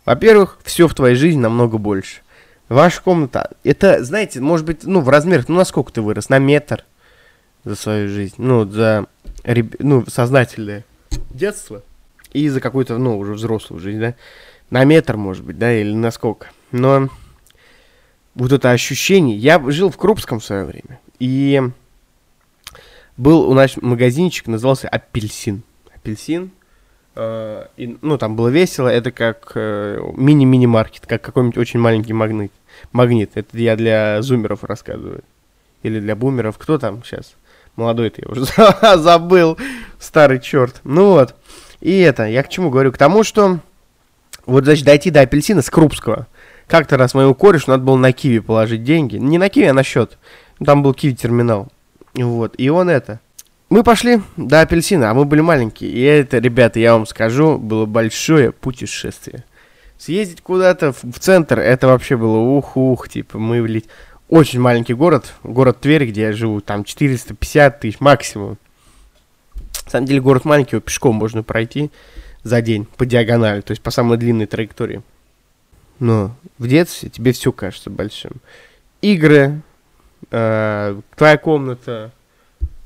Во-первых, 0.04 0.58
все 0.64 0.88
в 0.88 0.94
твоей 0.94 1.16
жизни 1.16 1.40
намного 1.40 1.78
больше. 1.78 2.23
Ваша 2.68 3.02
комната, 3.02 3.50
это, 3.62 4.02
знаете, 4.02 4.40
может 4.40 4.66
быть, 4.66 4.85
ну, 4.85 5.00
в 5.00 5.08
размерах, 5.08 5.49
ну, 5.49 5.56
насколько 5.56 5.92
ты 5.92 6.00
вырос? 6.00 6.28
На 6.30 6.38
метр 6.38 6.85
за 7.64 7.76
свою 7.76 8.08
жизнь. 8.08 8.35
Ну, 8.38 8.64
за, 8.68 9.06
ну, 9.78 10.04
сознательное 10.06 10.85
детство 11.30 11.82
и 12.32 12.49
за 12.49 12.61
какую-то, 12.61 12.99
ну, 12.99 13.18
уже 13.18 13.35
взрослую 13.35 13.80
жизнь, 13.80 14.00
да, 14.00 14.14
на 14.70 14.85
метр, 14.85 15.16
может 15.16 15.44
быть, 15.44 15.58
да, 15.58 15.73
или 15.73 15.92
на 15.92 16.11
сколько. 16.11 16.49
Но 16.73 17.08
вот 18.36 18.52
это 18.52 18.70
ощущение, 18.70 19.36
я 19.36 19.58
жил 19.70 19.90
в 19.90 19.96
Крупском 19.96 20.40
в 20.40 20.44
свое 20.44 20.64
время, 20.64 21.00
и 21.18 21.62
был 23.16 23.48
у 23.48 23.54
нас 23.54 23.76
магазинчик, 23.78 24.46
назывался 24.46 24.88
Апельсин. 24.88 25.62
Апельсин, 25.94 26.50
э, 27.14 27.66
и, 27.78 27.96
ну, 28.02 28.18
там 28.18 28.36
было 28.36 28.48
весело, 28.48 28.88
это 28.88 29.10
как 29.10 29.52
э, 29.54 29.98
мини-мини-маркет, 30.14 31.06
как 31.06 31.22
какой-нибудь 31.22 31.56
очень 31.56 31.80
маленький 31.80 32.12
магнит. 32.12 32.52
Магнит, 32.92 33.30
это 33.34 33.56
я 33.56 33.74
для 33.74 34.20
зумеров 34.20 34.64
рассказываю. 34.64 35.24
Или 35.82 35.98
для 35.98 36.14
бумеров, 36.14 36.58
кто 36.58 36.78
там 36.78 37.02
сейчас? 37.04 37.34
Молодой-то 37.76 38.20
я 38.22 38.28
уже 38.28 38.44
забыл, 38.98 39.56
старый 39.98 40.40
черт. 40.40 40.82
Ну 40.84 41.12
вот. 41.12 41.34
И 41.80 42.00
это, 42.00 42.24
я 42.24 42.42
к 42.42 42.50
чему 42.50 42.68
говорю? 42.68 42.92
К 42.92 42.98
тому, 42.98 43.24
что 43.24 43.60
вот, 44.44 44.64
значит, 44.64 44.84
дойти 44.84 45.10
до 45.10 45.22
апельсина 45.22 45.62
с 45.62 45.70
Крупского. 45.70 46.26
Как-то 46.66 46.96
раз 46.96 47.14
моему 47.14 47.35
корешу 47.35 47.70
надо 47.70 47.85
было 47.85 47.96
на 47.96 48.12
Киви 48.12 48.40
положить 48.40 48.82
деньги. 48.82 49.16
Не 49.16 49.38
на 49.38 49.49
Киви, 49.49 49.66
а 49.66 49.75
на 49.75 49.82
счет. 49.82 50.18
Там 50.64 50.82
был 50.82 50.94
Киви-терминал. 50.94 51.68
Вот, 52.14 52.54
и 52.58 52.68
он 52.68 52.88
это. 52.88 53.20
Мы 53.68 53.82
пошли 53.82 54.20
до 54.37 54.61
апельсина, 54.61 55.11
а 55.11 55.14
мы 55.14 55.25
были 55.25 55.40
маленькие. 55.40 55.90
И 55.90 56.00
это, 56.00 56.38
ребята, 56.38 56.78
я 56.78 56.92
вам 56.92 57.06
скажу, 57.06 57.58
было 57.58 57.85
большое 57.85 58.52
путешествие. 58.52 59.44
Съездить 59.99 60.40
куда-то 60.40 60.92
в, 60.92 61.18
центр, 61.18 61.58
это 61.58 61.87
вообще 61.88 62.16
было 62.16 62.37
ух-ух, 62.37 63.08
типа, 63.08 63.38
мы 63.38 63.62
влить. 63.62 63.87
Очень 64.28 64.61
маленький 64.61 64.94
город, 64.94 65.35
город 65.42 65.80
Тверь, 65.80 66.06
где 66.06 66.23
я 66.23 66.32
живу, 66.32 66.61
там 66.61 66.85
450 66.85 67.80
тысяч 67.80 68.00
максимум. 68.00 68.58
На 69.85 69.90
самом 69.90 70.06
деле 70.06 70.20
город 70.20 70.44
маленький, 70.44 70.76
его 70.76 70.80
пешком 70.80 71.16
можно 71.16 71.42
пройти 71.42 71.90
за 72.42 72.61
день 72.61 72.87
по 72.96 73.06
диагонали, 73.06 73.61
то 73.61 73.70
есть 73.70 73.82
по 73.82 73.90
самой 73.90 74.18
длинной 74.18 74.46
траектории. 74.46 75.02
Но 75.98 76.34
в 76.58 76.68
детстве 76.68 77.08
тебе 77.08 77.32
все 77.32 77.52
кажется 77.52 77.90
большим. 77.90 78.32
Игры, 79.00 79.60
э, 80.30 81.00
твоя 81.16 81.38
комната, 81.38 82.12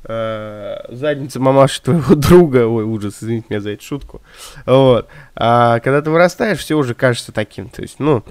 э, 0.05 0.77
задница 0.89 1.41
мамаши 1.41 1.83
твоего 1.83 2.15
друга, 2.17 2.67
ой, 2.67 2.85
ужас, 2.85 3.19
извините 3.21 3.47
меня 3.51 3.61
за 3.61 3.71
эту 3.71 3.85
шутку. 3.85 4.23
Вот. 4.67 5.09
А 5.35 5.81
когда 5.81 6.03
ты 6.03 6.11
вырастаешь, 6.11 6.59
все 6.59 6.77
уже 6.77 6.95
кажется 6.95 7.33
таким. 7.33 7.69
То 7.69 7.83
есть, 7.83 7.99
ну, 7.99 8.25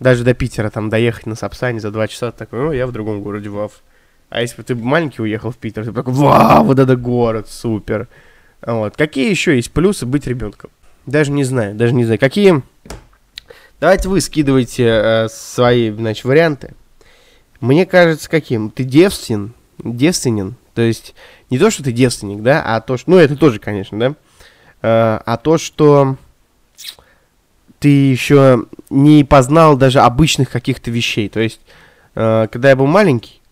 даже 0.00 0.24
до 0.24 0.34
Питера 0.34 0.70
там 0.70 0.90
доехать 0.90 1.26
на 1.26 1.34
Сапсане 1.34 1.80
за 1.80 1.90
два 1.90 2.08
часа, 2.08 2.32
такой, 2.32 2.60
ну, 2.60 2.72
я 2.72 2.86
в 2.86 2.92
другом 2.92 3.22
городе, 3.22 3.48
вав. 3.48 3.82
А 4.30 4.40
если 4.40 4.56
бы 4.56 4.62
ты 4.64 4.74
маленький 4.74 5.22
уехал 5.22 5.50
в 5.50 5.56
Питер, 5.56 5.84
ты 5.84 5.92
такой, 5.92 6.12
вау, 6.12 6.64
вот 6.64 6.78
это 6.78 6.96
город, 6.96 7.48
супер. 7.48 8.08
Вот. 8.66 8.96
Какие 8.96 9.30
еще 9.30 9.54
есть 9.54 9.70
плюсы 9.70 10.06
быть 10.06 10.26
ребенком? 10.26 10.70
Даже 11.06 11.30
не 11.30 11.44
знаю, 11.44 11.74
даже 11.74 11.92
не 11.94 12.04
знаю. 12.04 12.18
Какие? 12.18 12.62
Давайте 13.84 14.08
вы 14.08 14.22
скидывайте 14.22 14.86
э, 14.86 15.28
свои, 15.28 15.90
значит, 15.90 16.24
варианты. 16.24 16.72
Мне 17.60 17.84
кажется, 17.84 18.30
каким? 18.30 18.70
Ты 18.70 18.82
девствен, 18.82 19.52
девственен. 19.76 20.54
То 20.72 20.80
есть 20.80 21.14
не 21.50 21.58
то, 21.58 21.70
что 21.70 21.84
ты 21.84 21.92
девственник, 21.92 22.42
да, 22.42 22.62
а 22.64 22.80
то, 22.80 22.96
что... 22.96 23.10
Ну, 23.10 23.18
это 23.18 23.36
тоже, 23.36 23.58
конечно, 23.58 23.98
да. 23.98 24.14
Э, 24.80 25.20
а 25.26 25.36
то, 25.36 25.58
что 25.58 26.16
ты 27.78 27.88
еще 27.88 28.64
не 28.88 29.22
познал 29.22 29.76
даже 29.76 30.00
обычных 30.00 30.48
каких-то 30.48 30.90
вещей. 30.90 31.28
То 31.28 31.40
есть, 31.40 31.60
э, 32.14 32.48
когда 32.50 32.70
я 32.70 32.76
был 32.76 32.86
маленький, 32.86 33.42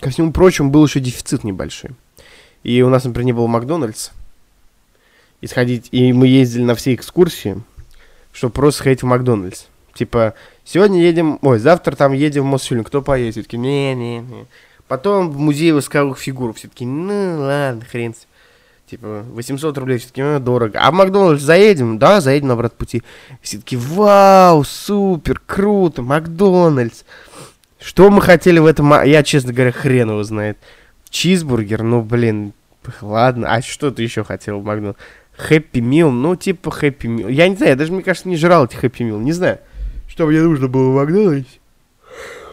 Ко 0.00 0.10
всему 0.10 0.32
прочему, 0.32 0.70
был 0.70 0.84
еще 0.84 0.98
дефицит 0.98 1.44
небольшой. 1.44 1.92
И 2.64 2.82
у 2.82 2.88
нас, 2.88 3.04
например, 3.04 3.26
не 3.26 3.32
было 3.32 3.46
Макдональдс. 3.46 4.10
И 5.44 5.46
сходить, 5.46 5.88
и 5.90 6.10
мы 6.14 6.26
ездили 6.26 6.62
на 6.62 6.74
все 6.74 6.94
экскурсии, 6.94 7.60
чтобы 8.32 8.54
просто 8.54 8.78
сходить 8.78 9.02
в 9.02 9.04
Макдональдс. 9.06 9.64
Типа, 9.92 10.32
сегодня 10.64 11.02
едем, 11.02 11.38
ой, 11.42 11.58
завтра 11.58 11.94
там 11.96 12.14
едем 12.14 12.44
в 12.44 12.46
Мосфильм, 12.46 12.82
кто 12.82 13.02
поедет? 13.02 13.34
Все 13.34 13.42
таки 13.42 13.58
не-не-не. 13.58 14.46
Потом 14.88 15.30
в 15.30 15.38
музей 15.38 15.72
восковых 15.72 16.18
фигур, 16.18 16.54
все 16.54 16.68
таки 16.68 16.86
ну 16.86 17.40
ладно, 17.40 17.84
хрен 17.84 18.14
с 18.14 18.26
Типа, 18.88 19.22
800 19.32 19.76
рублей 19.76 19.98
все-таки 19.98 20.22
ну, 20.22 20.40
дорого. 20.40 20.78
А 20.80 20.90
в 20.90 20.94
Макдональдс 20.94 21.42
заедем? 21.42 21.98
Да, 21.98 22.22
заедем 22.22 22.48
на 22.48 22.54
обратном 22.54 22.78
пути. 22.78 23.02
Все 23.42 23.58
таки 23.58 23.76
вау, 23.76 24.64
супер, 24.64 25.42
круто, 25.44 26.00
Макдональдс. 26.00 27.02
Что 27.78 28.08
мы 28.08 28.22
хотели 28.22 28.60
в 28.60 28.64
этом... 28.64 28.94
Я, 29.04 29.22
честно 29.22 29.52
говоря, 29.52 29.72
хрен 29.72 30.08
его 30.08 30.24
знает. 30.24 30.56
Чизбургер, 31.10 31.82
ну, 31.82 32.00
блин, 32.00 32.54
ладно. 33.02 33.52
А 33.52 33.60
что 33.60 33.90
ты 33.90 34.02
еще 34.02 34.24
хотел 34.24 34.60
в 34.60 34.64
Макдональдс? 34.64 34.98
Хэппи 35.36 35.80
Мил, 35.80 36.10
ну, 36.10 36.36
типа 36.36 36.70
Хэппи 36.70 37.06
Мил. 37.06 37.28
Я 37.28 37.48
не 37.48 37.56
знаю, 37.56 37.72
я 37.72 37.76
даже, 37.76 37.92
мне 37.92 38.02
кажется, 38.02 38.28
не 38.28 38.36
жрал 38.36 38.66
эти 38.66 38.76
Хэппи 38.76 39.02
Мил. 39.02 39.18
Не 39.18 39.32
знаю, 39.32 39.58
что 40.08 40.26
мне 40.26 40.40
нужно 40.40 40.68
было 40.68 40.90
в 40.90 40.94
Макдональдс. 40.94 41.48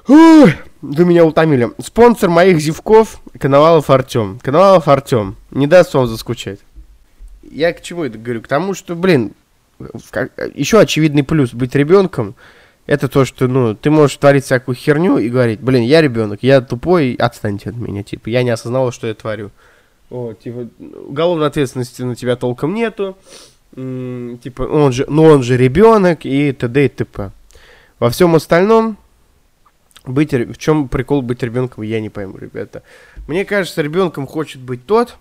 Ой, 0.08 0.56
вы 0.82 1.06
меня 1.06 1.26
утомили. 1.26 1.70
Спонсор 1.80 2.30
моих 2.30 2.60
зевков— 2.60 3.22
Коновалов 3.40 3.90
Артем. 3.90 4.40
Коновалов 4.42 4.88
Артем. 4.88 5.36
Не 5.52 5.68
даст 5.68 5.94
вам 5.94 6.08
заскучать. 6.08 6.60
Я 7.44 7.74
к 7.74 7.82
чему 7.82 8.04
это 8.04 8.18
говорю? 8.18 8.42
К 8.42 8.48
тому, 8.48 8.74
что, 8.74 8.96
блин, 8.96 9.34
еще 10.54 10.80
очевидный 10.80 11.24
плюс 11.24 11.54
быть 11.54 11.76
ребенком— 11.76 12.36
это 12.88 13.08
то, 13.08 13.26
что, 13.26 13.48
ну, 13.48 13.76
ты 13.76 13.90
можешь 13.90 14.18
творить 14.18 14.46
всякую 14.46 14.76
херню 14.76 15.18
и 15.18 15.30
говорить, 15.30 15.60
блин, 15.62 15.84
я 15.84 16.02
ребенок, 16.02 16.40
я 16.42 16.62
тупой, 16.62 17.14
отстаньте 17.14 17.70
от 17.70 17.76
меня, 17.76 18.04
типа, 18.04 18.30
я 18.30 18.44
не 18.44 18.50
осознавал, 18.50 18.92
что 18.92 19.08
я 19.08 19.14
творю. 19.14 19.52
Вот, 20.12 20.40
типа, 20.40 20.68
уголовной 21.08 21.48
ответственности 21.48 22.02
на 22.02 22.18
тебя 22.18 22.36
толком 22.36 22.74
нету, 22.74 23.18
м- 23.78 24.38
типа, 24.40 24.64
он 24.64 24.92
же, 24.92 25.06
ну, 25.08 25.24
он 25.24 25.42
же 25.42 25.56
ребенок 25.56 26.26
и 26.26 26.52
т.д. 26.52 26.86
и 26.86 26.90
т.п. 26.90 27.32
Во 27.98 28.10
всем 28.10 28.36
остальном, 28.36 28.98
быть, 30.06 30.34
в 30.34 30.58
чем 30.58 30.90
прикол 30.90 31.22
быть 31.22 31.42
ребенком, 31.44 31.84
я 31.84 32.02
не 32.02 32.10
пойму, 32.10 32.38
ребята. 32.38 32.84
Мне 33.26 33.46
кажется, 33.46 33.82
ребенком 33.82 34.28
хочет 34.28 34.60
быть 34.60 34.86
тот, 34.86 35.16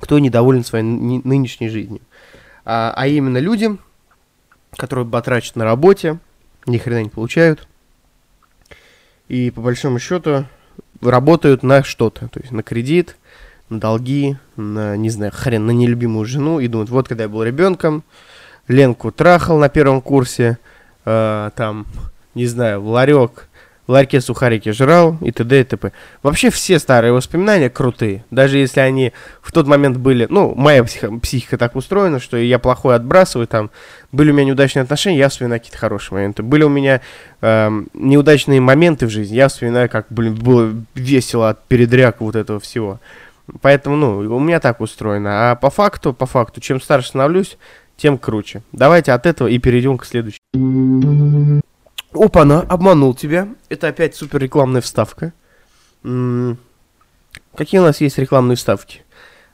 кто 0.00 0.18
недоволен 0.18 0.64
своей 0.64 0.82
нынешней 0.82 1.68
жизнью. 1.68 2.00
А, 2.64 2.92
а 2.96 3.06
именно 3.06 3.38
люди, 3.38 3.76
которые 4.72 5.04
батрачат 5.04 5.54
на 5.54 5.64
работе, 5.64 6.18
ни 6.66 6.76
хрена 6.76 7.04
не 7.04 7.08
получают. 7.08 7.68
И 9.28 9.52
по 9.52 9.60
большому 9.60 10.00
счету 10.00 10.46
работают 11.00 11.62
на 11.62 11.84
что-то, 11.84 12.26
то 12.26 12.40
есть 12.40 12.50
на 12.50 12.64
кредит, 12.64 13.16
на 13.70 13.80
долги, 13.80 14.36
на, 14.56 14.96
не 14.96 15.10
знаю, 15.10 15.32
хрен, 15.34 15.64
на 15.64 15.70
нелюбимую 15.70 16.26
жену, 16.26 16.60
и 16.60 16.68
думают, 16.68 16.90
вот 16.90 17.08
когда 17.08 17.24
я 17.24 17.28
был 17.28 17.42
ребенком, 17.42 18.02
Ленку 18.68 19.10
трахал 19.10 19.58
на 19.58 19.68
первом 19.68 20.02
курсе, 20.02 20.58
э, 21.04 21.50
там, 21.56 21.86
не 22.34 22.46
знаю, 22.46 22.80
в 22.82 22.88
ларек, 22.88 23.48
в 23.86 23.92
ларьке 23.92 24.20
сухарики 24.20 24.70
жрал 24.70 25.16
и 25.20 25.32
т.д. 25.32 25.60
и 25.60 25.64
т.п. 25.64 25.90
Вообще 26.22 26.50
все 26.50 26.78
старые 26.78 27.12
воспоминания 27.12 27.68
крутые, 27.68 28.24
даже 28.30 28.58
если 28.58 28.78
они 28.78 29.12
в 29.42 29.50
тот 29.50 29.66
момент 29.66 29.96
были, 29.96 30.28
ну, 30.30 30.54
моя 30.54 30.84
психо- 30.84 31.18
психика 31.18 31.58
так 31.58 31.74
устроена, 31.74 32.20
что 32.20 32.36
я 32.36 32.60
плохое 32.60 32.94
отбрасываю, 32.94 33.48
там, 33.48 33.70
были 34.12 34.30
у 34.30 34.34
меня 34.34 34.46
неудачные 34.46 34.84
отношения, 34.84 35.18
я 35.18 35.28
вспоминаю 35.28 35.60
какие-то 35.60 35.78
хорошие 35.78 36.14
моменты. 36.14 36.44
Были 36.44 36.62
у 36.62 36.68
меня 36.68 37.00
эм, 37.40 37.88
неудачные 37.94 38.60
моменты 38.60 39.06
в 39.06 39.10
жизни, 39.10 39.34
я 39.34 39.48
вспоминаю, 39.48 39.88
как, 39.88 40.06
блин, 40.10 40.36
было 40.36 40.72
весело 40.94 41.48
от 41.48 41.64
передряг 41.64 42.20
вот 42.20 42.36
этого 42.36 42.60
всего. 42.60 43.00
Поэтому, 43.62 43.96
ну, 43.96 44.18
у 44.18 44.38
меня 44.40 44.60
так 44.60 44.80
устроено. 44.80 45.50
А 45.50 45.54
по 45.56 45.70
факту, 45.70 46.12
по 46.12 46.26
факту, 46.26 46.60
чем 46.60 46.80
старше 46.80 47.08
становлюсь, 47.08 47.58
тем 47.96 48.18
круче. 48.18 48.62
Давайте 48.72 49.12
от 49.12 49.26
этого 49.26 49.48
и 49.48 49.58
перейдем 49.58 49.98
к 49.98 50.04
следующему. 50.04 51.60
Опа-на, 52.12 52.60
обманул 52.62 53.14
тебя. 53.14 53.48
Это 53.68 53.88
опять 53.88 54.16
супер 54.16 54.40
рекламная 54.40 54.80
вставка. 54.80 55.32
М, 56.04 56.58
Какие 57.56 57.80
у 57.80 57.84
нас 57.84 58.00
есть 58.00 58.18
рекламные 58.18 58.56
вставки? 58.56 59.02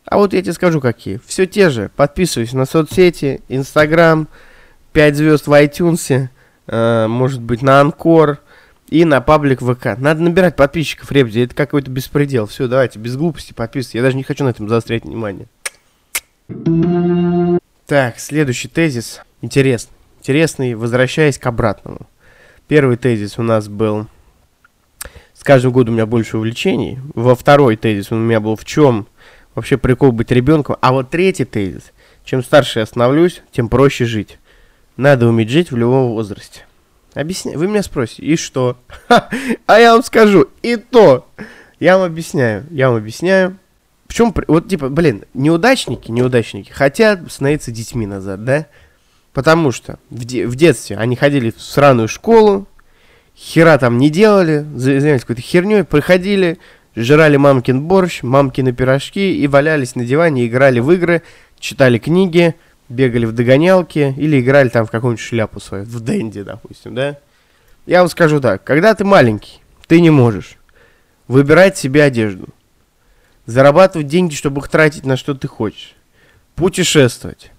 А 0.04 0.18
вот 0.18 0.32
я 0.32 0.42
тебе 0.42 0.52
скажу 0.52 0.80
какие. 0.80 1.20
Все 1.26 1.46
те 1.46 1.70
же. 1.70 1.90
Подписывайся 1.96 2.56
на 2.56 2.64
соцсети, 2.66 3.42
Инстаграм, 3.48 4.28
5 4.92 5.16
звезд 5.16 5.46
в 5.46 5.52
iTunes, 5.52 6.28
э, 6.68 7.06
может 7.08 7.40
быть 7.40 7.62
на 7.62 7.80
Анкор 7.80 8.38
и 8.88 9.04
на 9.04 9.20
паблик 9.20 9.60
ВК. 9.60 9.98
Надо 9.98 10.22
набирать 10.22 10.56
подписчиков, 10.56 11.10
Ребзи, 11.10 11.40
это 11.40 11.54
какой-то 11.54 11.90
беспредел. 11.90 12.46
Все, 12.46 12.68
давайте, 12.68 12.98
без 12.98 13.16
глупости 13.16 13.52
подписывайтесь. 13.52 13.96
Я 13.96 14.02
даже 14.02 14.16
не 14.16 14.22
хочу 14.22 14.44
на 14.44 14.50
этом 14.50 14.68
заострять 14.68 15.04
внимание. 15.04 15.46
Так, 17.86 18.18
следующий 18.18 18.68
тезис. 18.68 19.22
Интересный. 19.42 19.92
Интересный, 20.20 20.74
возвращаясь 20.74 21.38
к 21.38 21.46
обратному. 21.46 22.00
Первый 22.68 22.96
тезис 22.96 23.38
у 23.38 23.42
нас 23.42 23.68
был 23.68 24.06
с 25.34 25.44
каждым 25.44 25.72
годом 25.72 25.94
у 25.94 25.96
меня 25.96 26.06
больше 26.06 26.38
увлечений. 26.38 26.98
Во 27.14 27.36
второй 27.36 27.76
тезис 27.76 28.10
у 28.10 28.16
меня 28.16 28.40
был 28.40 28.56
в 28.56 28.64
чем 28.64 29.06
вообще 29.54 29.76
прикол 29.76 30.10
быть 30.12 30.30
ребенком. 30.30 30.76
А 30.80 30.92
вот 30.92 31.10
третий 31.10 31.44
тезис. 31.44 31.92
Чем 32.24 32.42
старше 32.42 32.80
я 32.80 32.86
становлюсь, 32.86 33.42
тем 33.52 33.68
проще 33.68 34.04
жить. 34.04 34.38
Надо 34.96 35.28
уметь 35.28 35.50
жить 35.50 35.70
в 35.70 35.76
любом 35.76 36.08
возрасте. 36.08 36.64
Объясняю. 37.16 37.58
Вы 37.58 37.66
меня 37.66 37.82
спросите, 37.82 38.22
и 38.22 38.36
что? 38.36 38.76
А 39.66 39.78
я 39.80 39.94
вам 39.94 40.02
скажу, 40.02 40.48
и 40.62 40.76
то. 40.76 41.26
Я 41.80 41.96
вам 41.96 42.06
объясняю, 42.06 42.66
я 42.70 42.88
вам 42.90 42.98
объясняю. 42.98 43.56
В 44.06 44.34
вот 44.48 44.68
типа, 44.68 44.90
блин, 44.90 45.24
неудачники, 45.32 46.10
неудачники 46.10 46.70
хотят 46.70 47.20
становиться 47.32 47.70
детьми 47.70 48.06
назад, 48.06 48.44
да? 48.44 48.66
Потому 49.32 49.72
что 49.72 49.98
в, 50.10 50.24
де- 50.26 50.46
в 50.46 50.56
детстве 50.56 50.98
они 50.98 51.16
ходили 51.16 51.50
в 51.56 51.60
сраную 51.60 52.06
школу, 52.06 52.68
хера 53.34 53.78
там 53.78 53.96
не 53.96 54.10
делали, 54.10 54.66
за- 54.74 55.00
занимались 55.00 55.22
какой-то 55.22 55.42
херней, 55.42 55.84
приходили, 55.84 56.58
жрали 56.94 57.38
мамкин 57.38 57.80
борщ, 57.82 58.22
мамкины 58.22 58.72
пирожки 58.72 59.38
и 59.38 59.46
валялись 59.46 59.94
на 59.96 60.04
диване, 60.04 60.46
играли 60.46 60.80
в 60.80 60.90
игры, 60.92 61.22
читали 61.58 61.96
книги, 61.96 62.54
бегали 62.88 63.24
в 63.26 63.32
догонялки 63.32 64.14
или 64.16 64.40
играли 64.40 64.68
там 64.68 64.86
в 64.86 64.90
какую-нибудь 64.90 65.24
шляпу 65.24 65.60
свою, 65.60 65.84
в 65.84 66.00
Дэнди, 66.00 66.42
допустим, 66.42 66.94
да? 66.94 67.18
Я 67.86 68.00
вам 68.00 68.08
скажу 68.08 68.40
так, 68.40 68.64
когда 68.64 68.94
ты 68.94 69.04
маленький, 69.04 69.60
ты 69.86 70.00
не 70.00 70.10
можешь 70.10 70.56
выбирать 71.28 71.76
себе 71.76 72.02
одежду, 72.02 72.48
зарабатывать 73.46 74.08
деньги, 74.08 74.34
чтобы 74.34 74.60
их 74.60 74.68
тратить 74.68 75.04
на 75.04 75.16
что 75.16 75.34
ты 75.34 75.48
хочешь, 75.48 75.94
путешествовать, 76.54 77.52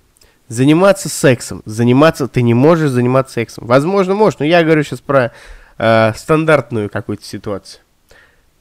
заниматься 0.47 1.09
сексом. 1.09 1.61
Заниматься 1.65 2.27
ты 2.27 2.41
не 2.41 2.53
можешь 2.53 2.91
заниматься 2.91 3.33
сексом. 3.33 3.65
Возможно, 3.65 4.15
можешь, 4.15 4.39
но 4.39 4.45
я 4.45 4.63
говорю 4.63 4.83
сейчас 4.83 4.99
про 4.99 5.31
э, 5.77 6.13
стандартную 6.15 6.89
какую-то 6.89 7.23
ситуацию. 7.23 7.81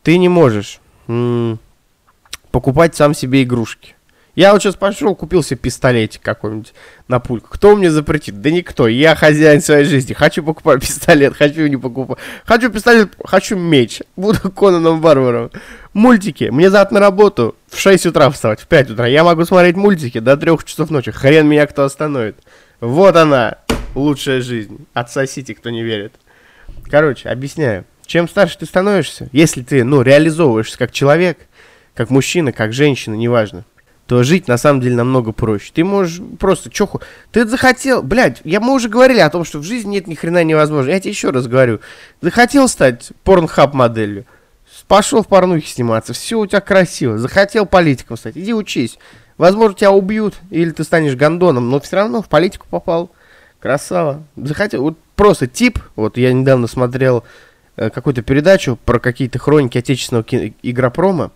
Ты 0.02 0.18
не 0.18 0.28
можешь 0.28 0.80
м, 1.08 1.58
покупать 2.50 2.94
сам 2.94 3.14
себе 3.14 3.42
игрушки. 3.42 3.95
Я 4.36 4.52
вот 4.52 4.62
сейчас 4.62 4.76
пошел, 4.76 5.14
купил 5.14 5.42
себе 5.42 5.56
пистолетик 5.56 6.20
какой-нибудь 6.20 6.74
на 7.08 7.20
пульку. 7.20 7.48
Кто 7.50 7.74
мне 7.74 7.90
запретит? 7.90 8.42
Да 8.42 8.50
никто. 8.50 8.86
Я 8.86 9.16
хозяин 9.16 9.62
своей 9.62 9.84
жизни. 9.86 10.12
Хочу 10.12 10.42
покупать 10.42 10.82
пистолет, 10.82 11.34
хочу 11.34 11.66
не 11.66 11.78
покупать. 11.78 12.18
Хочу 12.44 12.70
пистолет, 12.70 13.14
хочу 13.24 13.56
меч. 13.56 14.02
Буду 14.14 14.50
Конаном 14.56 15.00
Варваром. 15.00 15.50
Мультики. 15.94 16.50
Мне 16.52 16.68
завтра 16.68 16.96
на 16.96 17.00
работу 17.00 17.56
в 17.68 17.78
6 17.78 18.04
утра 18.06 18.28
вставать, 18.28 18.60
в 18.60 18.66
5 18.66 18.90
утра. 18.90 19.06
Я 19.06 19.24
могу 19.24 19.46
смотреть 19.46 19.74
мультики 19.74 20.20
до 20.20 20.36
3 20.36 20.58
часов 20.66 20.90
ночи. 20.90 21.10
Хрен 21.10 21.48
меня 21.48 21.66
кто 21.66 21.84
остановит. 21.84 22.36
Вот 22.80 23.16
она, 23.16 23.56
лучшая 23.94 24.42
жизнь. 24.42 24.86
Отсосите, 24.92 25.54
кто 25.54 25.70
не 25.70 25.82
верит. 25.82 26.12
Короче, 26.90 27.30
объясняю. 27.30 27.86
Чем 28.04 28.28
старше 28.28 28.58
ты 28.58 28.66
становишься, 28.66 29.30
если 29.32 29.62
ты, 29.62 29.82
ну, 29.82 30.02
реализовываешься 30.02 30.76
как 30.76 30.92
человек, 30.92 31.38
как 31.94 32.10
мужчина, 32.10 32.52
как 32.52 32.74
женщина, 32.74 33.14
неважно, 33.14 33.64
то 34.06 34.22
жить 34.22 34.46
на 34.46 34.56
самом 34.56 34.80
деле 34.80 34.94
намного 34.94 35.32
проще. 35.32 35.72
Ты 35.74 35.84
можешь 35.84 36.20
просто 36.38 36.70
чоху. 36.70 37.00
Ты 37.32 37.46
захотел, 37.46 38.02
блядь, 38.02 38.40
я, 38.44 38.60
мы 38.60 38.74
уже 38.74 38.88
говорили 38.88 39.18
о 39.18 39.30
том, 39.30 39.44
что 39.44 39.58
в 39.58 39.64
жизни 39.64 39.94
нет 39.94 40.06
ни 40.06 40.14
хрена 40.14 40.44
невозможно. 40.44 40.90
Я 40.90 41.00
тебе 41.00 41.10
еще 41.10 41.30
раз 41.30 41.48
говорю. 41.48 41.80
Захотел 42.20 42.68
стать 42.68 43.10
порнхаб 43.24 43.74
моделью. 43.74 44.24
Пошел 44.86 45.22
в 45.22 45.26
порнухе 45.26 45.66
сниматься, 45.66 46.12
все 46.12 46.38
у 46.38 46.46
тебя 46.46 46.60
красиво. 46.60 47.18
Захотел 47.18 47.66
политиком 47.66 48.16
стать, 48.16 48.36
иди 48.36 48.54
учись. 48.54 48.98
Возможно, 49.38 49.76
тебя 49.76 49.90
убьют, 49.90 50.34
или 50.50 50.70
ты 50.70 50.84
станешь 50.84 51.16
гондоном, 51.16 51.68
но 51.70 51.80
все 51.80 51.96
равно 51.96 52.22
в 52.22 52.28
политику 52.28 52.66
попал. 52.70 53.10
Красава. 53.58 54.22
Захотел, 54.36 54.82
вот 54.82 54.98
просто 55.16 55.46
тип, 55.46 55.78
вот 55.96 56.18
я 56.18 56.32
недавно 56.32 56.68
смотрел 56.68 57.24
э, 57.76 57.90
какую-то 57.90 58.22
передачу 58.22 58.78
про 58.84 59.00
какие-то 59.00 59.38
хроники 59.38 59.78
отечественного 59.78 60.24
ки- 60.24 60.54
игропрома, 60.62 61.32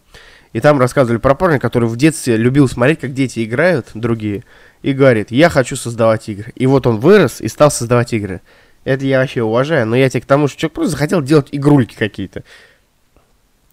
и 0.52 0.60
там 0.60 0.80
рассказывали 0.80 1.18
про 1.18 1.34
парня, 1.34 1.58
который 1.58 1.88
в 1.88 1.96
детстве 1.96 2.36
любил 2.36 2.68
смотреть, 2.68 3.00
как 3.00 3.14
дети 3.14 3.44
играют, 3.44 3.88
другие, 3.94 4.44
и 4.82 4.92
говорит, 4.92 5.30
я 5.30 5.48
хочу 5.48 5.76
создавать 5.76 6.28
игры. 6.28 6.52
И 6.56 6.66
вот 6.66 6.86
он 6.86 6.98
вырос 6.98 7.40
и 7.40 7.48
стал 7.48 7.70
создавать 7.70 8.12
игры. 8.12 8.40
Это 8.84 9.04
я 9.04 9.20
вообще 9.20 9.42
уважаю, 9.42 9.86
но 9.86 9.94
я 9.96 10.08
тебе 10.08 10.22
к 10.22 10.26
тому, 10.26 10.48
что 10.48 10.58
человек 10.58 10.74
просто 10.74 10.92
захотел 10.92 11.22
делать 11.22 11.48
игрульки 11.52 11.94
какие-то. 11.94 12.42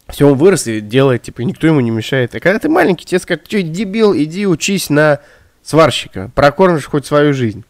Все, 0.10 0.30
он 0.30 0.38
вырос 0.38 0.68
и 0.68 0.80
делает, 0.80 1.24
типа, 1.24 1.42
никто 1.42 1.68
ему 1.68 1.80
не 1.80 1.92
мешает. 1.92 2.36
А 2.36 2.40
когда 2.40 2.60
ты 2.60 2.70
маленький, 2.70 3.06
тебе 3.06 3.20
скажут, 3.20 3.46
что 3.48 3.62
дебил, 3.62 4.16
иди 4.16 4.46
учись 4.48 4.90
на 4.90 5.20
сварщика, 5.63 6.32
прокормишь 6.34 6.86
хоть 6.86 7.06
свою 7.06 7.34
жизнь. 7.34 7.63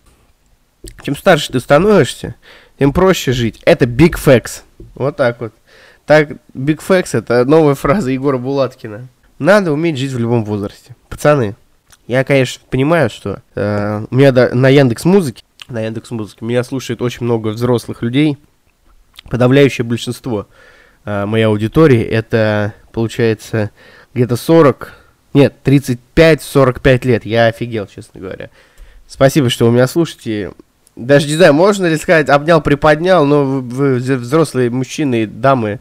Чем 1.02 1.16
старше 1.16 1.52
ты 1.52 1.60
становишься, 1.60 2.36
тем 2.78 2.94
проще 2.94 3.32
жить. 3.32 3.62
Это 3.66 3.86
big 3.86 4.14
facts. 4.14 4.62
Вот 4.96 5.18
так 5.18 5.42
вот. 5.42 5.54
Так, 6.08 6.30
big 6.56 6.80
facts 6.80 7.10
это 7.12 7.44
новая 7.44 7.76
фраза 7.76 8.12
Егора 8.12 8.38
Булаткина. 8.38 9.10
Надо 9.40 9.74
уметь 9.74 9.98
жить 9.98 10.14
в 10.14 10.18
любом 10.18 10.46
возрасте. 10.46 10.96
Пацаны, 11.10 11.56
я, 12.08 12.24
конечно, 12.24 12.64
понимаю, 12.70 13.10
что 13.10 13.42
э, 13.56 14.06
у 14.10 14.16
меня 14.16 14.32
да- 14.32 14.50
на 14.56 14.70
Яндекс 14.70 15.04
Музыке, 15.04 15.44
на 15.68 15.82
Яндекс 15.82 16.10
Музыке 16.12 16.46
меня 16.46 16.64
слушает 16.64 17.02
очень 17.02 17.26
много 17.26 17.50
взрослых 17.50 18.02
людей. 18.02 18.38
Подавляющее 19.30 19.84
большинство 19.84 20.48
э, 21.04 21.26
моей 21.26 21.44
аудитории 21.44 22.02
это, 22.02 22.74
получается, 22.94 23.72
где-то 24.14 24.38
40, 24.38 24.94
нет, 25.34 25.56
35-45 25.66 27.06
лет. 27.06 27.26
Я 27.26 27.48
офигел, 27.48 27.86
честно 27.86 28.22
говоря. 28.22 28.50
Спасибо, 29.08 29.50
что 29.50 29.66
вы 29.66 29.74
меня 29.74 29.88
слушаете. 29.88 30.54
Даже 30.98 31.28
не 31.28 31.36
знаю, 31.36 31.54
можно 31.54 31.86
ли 31.86 31.96
сказать, 31.98 32.28
обнял, 32.28 32.60
приподнял, 32.60 33.26
но 33.26 33.46
вы, 33.46 33.62
вы 33.62 33.96
взрослые 34.18 34.70
мужчины 34.72 35.24
и 35.24 35.26
дамы, 35.28 35.80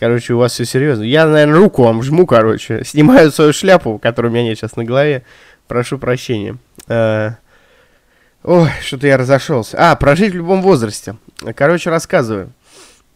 короче, 0.00 0.34
у 0.34 0.38
вас 0.38 0.52
все 0.52 0.64
серьезно. 0.64 1.04
Я, 1.04 1.26
наверное, 1.26 1.56
руку 1.56 1.84
вам 1.84 2.02
жму, 2.02 2.26
короче, 2.26 2.82
снимаю 2.84 3.30
свою 3.30 3.52
шляпу, 3.52 3.98
которой 3.98 4.26
у 4.26 4.30
меня 4.30 4.42
нет 4.42 4.58
сейчас 4.58 4.76
на 4.76 4.84
голове. 4.84 5.22
Прошу 5.68 5.98
прощения. 5.98 6.56
Э, 6.88 7.32
Ой, 8.42 8.68
что-то 8.80 9.08
я 9.08 9.16
разошелся. 9.16 9.76
А, 9.78 9.96
прожить 9.96 10.32
в 10.32 10.36
любом 10.36 10.62
возрасте. 10.62 11.16
Короче, 11.56 11.90
рассказываю. 11.90 12.52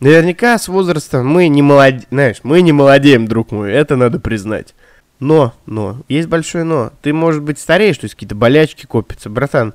Наверняка 0.01 0.59
с 0.59 0.67
возрастом 0.67 1.27
мы 1.29 1.47
не 1.49 1.63
молодеем, 1.63 2.07
знаешь, 2.11 2.39
мы 2.43 2.63
не 2.63 2.73
молодеем, 2.73 3.29
друг 3.29 3.53
мой, 3.53 3.71
это 3.71 3.97
надо 3.97 4.19
признать. 4.19 4.75
Но, 5.21 5.55
но, 5.67 6.01
есть 6.09 6.27
большое 6.27 6.65
но. 6.65 6.91
Ты, 7.03 7.13
может 7.13 7.43
быть, 7.43 7.59
стареешь, 7.59 7.99
то 7.99 8.07
есть 8.07 8.15
какие-то 8.15 8.35
болячки 8.35 8.87
копятся. 8.87 9.29
Братан, 9.29 9.75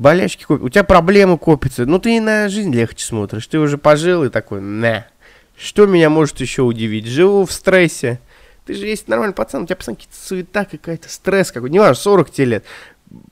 болячки 0.00 0.44
копятся, 0.44 0.66
у 0.66 0.68
тебя 0.70 0.84
проблемы 0.84 1.38
копятся. 1.38 1.86
Ну, 1.86 1.98
ты 1.98 2.16
и 2.16 2.20
на 2.20 2.48
жизнь 2.48 2.74
легче 2.74 3.04
смотришь. 3.04 3.46
Ты 3.46 3.58
уже 3.58 3.78
пожил 3.78 4.24
и 4.24 4.30
такой, 4.30 4.60
на. 4.60 5.06
Что 5.56 5.86
меня 5.86 6.08
может 6.08 6.40
еще 6.40 6.62
удивить? 6.62 7.06
Живу 7.06 7.44
в 7.44 7.52
стрессе. 7.52 8.18
Ты 8.64 8.74
же 8.74 8.86
есть 8.86 9.08
нормальный 9.08 9.34
пацан, 9.34 9.62
у 9.62 9.66
тебя 9.66 9.76
постоянно 9.76 10.00
какие-то 10.00 10.26
суета 10.26 10.64
какая-то, 10.64 11.08
стресс 11.08 11.52
какой-то. 11.52 11.72
Неважно, 11.72 11.94
40 11.94 12.30
тебе 12.30 12.44
лет. 12.46 12.64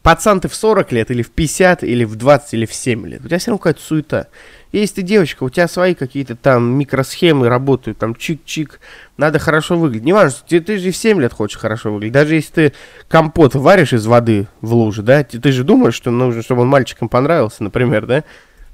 Пацан 0.02 0.40
ты 0.40 0.48
в 0.48 0.54
40 0.54 0.92
лет, 0.92 1.10
или 1.10 1.22
в 1.22 1.30
50, 1.30 1.84
или 1.84 2.04
в 2.04 2.16
20, 2.16 2.54
или 2.54 2.66
в 2.66 2.74
7 2.74 3.06
лет. 3.06 3.24
У 3.24 3.28
тебя 3.28 3.38
все 3.38 3.50
равно 3.50 3.58
какая-то 3.58 3.80
суета. 3.80 4.26
Если 4.72 4.96
ты 4.96 5.02
девочка, 5.02 5.44
у 5.44 5.50
тебя 5.50 5.66
свои 5.66 5.94
какие-то 5.94 6.36
там 6.36 6.78
микросхемы 6.78 7.48
работают, 7.48 7.98
там 7.98 8.12
чик-чик, 8.12 8.72
надо 9.16 9.38
хорошо 9.38 9.78
выглядеть. 9.78 10.04
Неважно, 10.06 10.38
ты, 10.46 10.60
ты 10.60 10.78
же 10.78 10.90
в 10.90 10.96
7 10.96 11.20
лет 11.20 11.32
хочешь 11.32 11.58
хорошо 11.58 11.92
выглядеть. 11.92 12.12
Даже 12.12 12.34
если 12.34 12.52
ты 12.52 12.72
компот 13.08 13.54
варишь 13.54 13.94
из 13.94 14.04
воды 14.06 14.46
в 14.60 14.74
луже, 14.74 15.02
да, 15.02 15.24
ты, 15.24 15.40
ты 15.40 15.52
же 15.52 15.64
думаешь, 15.64 15.94
что 15.94 16.10
нужно, 16.10 16.42
чтобы 16.42 16.62
он 16.62 16.68
мальчикам 16.68 17.08
понравился, 17.08 17.62
например, 17.64 18.04
да? 18.04 18.24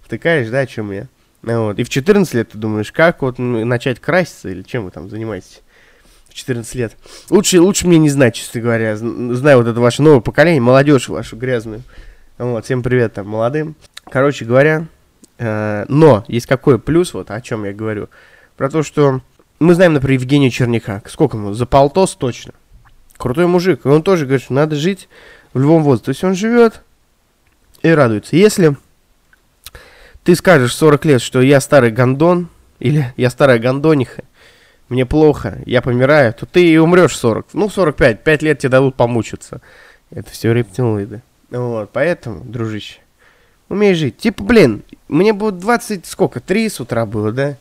Втыкаешь, 0.04 0.48
да, 0.48 0.60
о 0.60 0.66
чем 0.66 0.90
я? 0.90 1.06
Вот. 1.42 1.78
И 1.78 1.84
в 1.84 1.88
14 1.88 2.34
лет 2.34 2.50
ты 2.50 2.58
думаешь, 2.58 2.90
как 2.90 3.22
вот 3.22 3.38
начать 3.38 4.00
краситься 4.00 4.48
или 4.48 4.62
чем 4.62 4.84
вы 4.86 4.90
там 4.90 5.08
занимаетесь? 5.08 5.62
В 6.28 6.34
14 6.34 6.74
лет. 6.74 6.96
Лучше, 7.30 7.60
лучше 7.60 7.86
мне 7.86 7.98
не 7.98 8.10
знать, 8.10 8.34
честно 8.34 8.60
говоря. 8.60 8.94
Зн- 8.94 9.32
Знаю 9.34 9.58
вот 9.58 9.68
это 9.68 9.78
ваше 9.78 10.02
новое 10.02 10.20
поколение, 10.20 10.60
молодежь 10.60 11.08
вашу 11.08 11.36
грязную. 11.36 11.82
Вот, 12.38 12.64
всем 12.64 12.82
привет 12.82 13.12
там 13.14 13.28
молодым. 13.28 13.76
Короче 14.10 14.44
говоря, 14.44 14.86
но 15.38 16.24
есть 16.28 16.46
какой 16.46 16.78
плюс, 16.78 17.14
вот 17.14 17.30
о 17.30 17.40
чем 17.40 17.64
я 17.64 17.72
говорю. 17.72 18.08
Про 18.56 18.70
то, 18.70 18.82
что 18.82 19.20
мы 19.58 19.74
знаем, 19.74 19.94
например, 19.94 20.20
Евгения 20.20 20.50
Черняка. 20.50 21.02
Сколько 21.06 21.36
ему? 21.36 21.54
За 21.54 21.66
полтос 21.66 22.14
точно. 22.14 22.52
Крутой 23.16 23.46
мужик. 23.46 23.84
И 23.84 23.88
он 23.88 24.02
тоже 24.02 24.24
говорит, 24.24 24.44
что 24.44 24.54
надо 24.54 24.76
жить 24.76 25.08
в 25.52 25.60
любом 25.60 25.82
возрасте. 25.82 26.06
То 26.06 26.10
есть 26.10 26.24
он 26.24 26.34
живет 26.34 26.82
и 27.82 27.88
радуется. 27.88 28.36
Если 28.36 28.76
ты 30.22 30.34
скажешь 30.34 30.72
в 30.72 30.76
40 30.76 31.04
лет, 31.04 31.22
что 31.22 31.40
я 31.40 31.60
старый 31.60 31.90
гондон, 31.90 32.48
или 32.78 33.12
я 33.16 33.30
старая 33.30 33.58
гондониха, 33.58 34.24
мне 34.88 35.06
плохо, 35.06 35.62
я 35.66 35.80
помираю, 35.82 36.34
то 36.34 36.46
ты 36.46 36.66
и 36.66 36.76
умрешь 36.76 37.12
в 37.12 37.16
40. 37.16 37.46
Ну, 37.54 37.68
в 37.68 37.72
45, 37.72 38.22
5 38.22 38.42
лет 38.42 38.58
тебе 38.58 38.70
дадут 38.70 38.96
помучиться. 38.96 39.60
Это 40.10 40.30
все 40.30 40.52
рептилоиды. 40.52 41.22
Вот, 41.50 41.90
поэтому, 41.92 42.44
дружище, 42.44 42.98
умей 43.68 43.94
жить. 43.94 44.16
Типа, 44.16 44.42
блин, 44.42 44.82
мне 45.08 45.32
будет 45.32 45.58
20, 45.58 46.06
сколько, 46.06 46.40
3 46.40 46.68
с 46.68 46.80
утра 46.80 47.06
было, 47.06 47.32
да? 47.32 47.56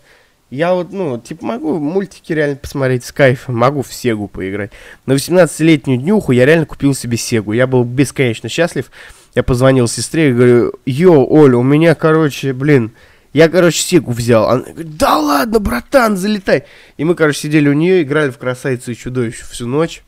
Я 0.50 0.76
вот, 0.76 0.92
ну, 0.92 1.18
типа, 1.20 1.46
могу 1.46 1.80
мультики 1.80 2.32
реально 2.32 2.58
посмотреть 2.58 3.04
с 3.04 3.12
кайфом, 3.12 3.58
могу 3.58 3.82
в 3.82 3.92
Сегу 3.92 4.28
поиграть. 4.28 4.72
На 5.08 5.14
18-летнюю 5.14 6.00
днюху 6.00 6.32
я 6.32 6.46
реально 6.46 6.68
купил 6.68 6.94
себе 6.94 7.18
Сегу. 7.18 7.54
Я 7.54 7.66
был 7.66 7.84
бесконечно 7.84 8.50
счастлив. 8.50 8.92
Я 9.34 9.42
позвонил 9.42 9.88
сестре 9.88 10.30
и 10.30 10.34
говорю, 10.34 10.74
йо, 10.86 11.26
Оля, 11.28 11.58
у 11.58 11.64
меня, 11.64 11.96
короче, 11.96 12.54
блин, 12.54 12.92
я, 13.34 13.50
короче, 13.50 13.82
Сегу 13.82 14.12
взял. 14.12 14.48
Она 14.48 14.62
говорит, 14.62 14.96
да 14.96 15.18
ладно, 15.18 15.58
братан, 15.60 16.18
залетай. 16.18 16.66
И 16.98 17.04
мы, 17.04 17.16
короче, 17.16 17.40
сидели 17.40 17.68
у 17.68 17.74
нее, 17.74 18.04
играли 18.04 18.30
в 18.30 18.38
красавицу 18.38 18.92
и 18.92 18.96
чудовище 18.96 19.46
всю 19.46 19.66
ночь. 19.66 20.04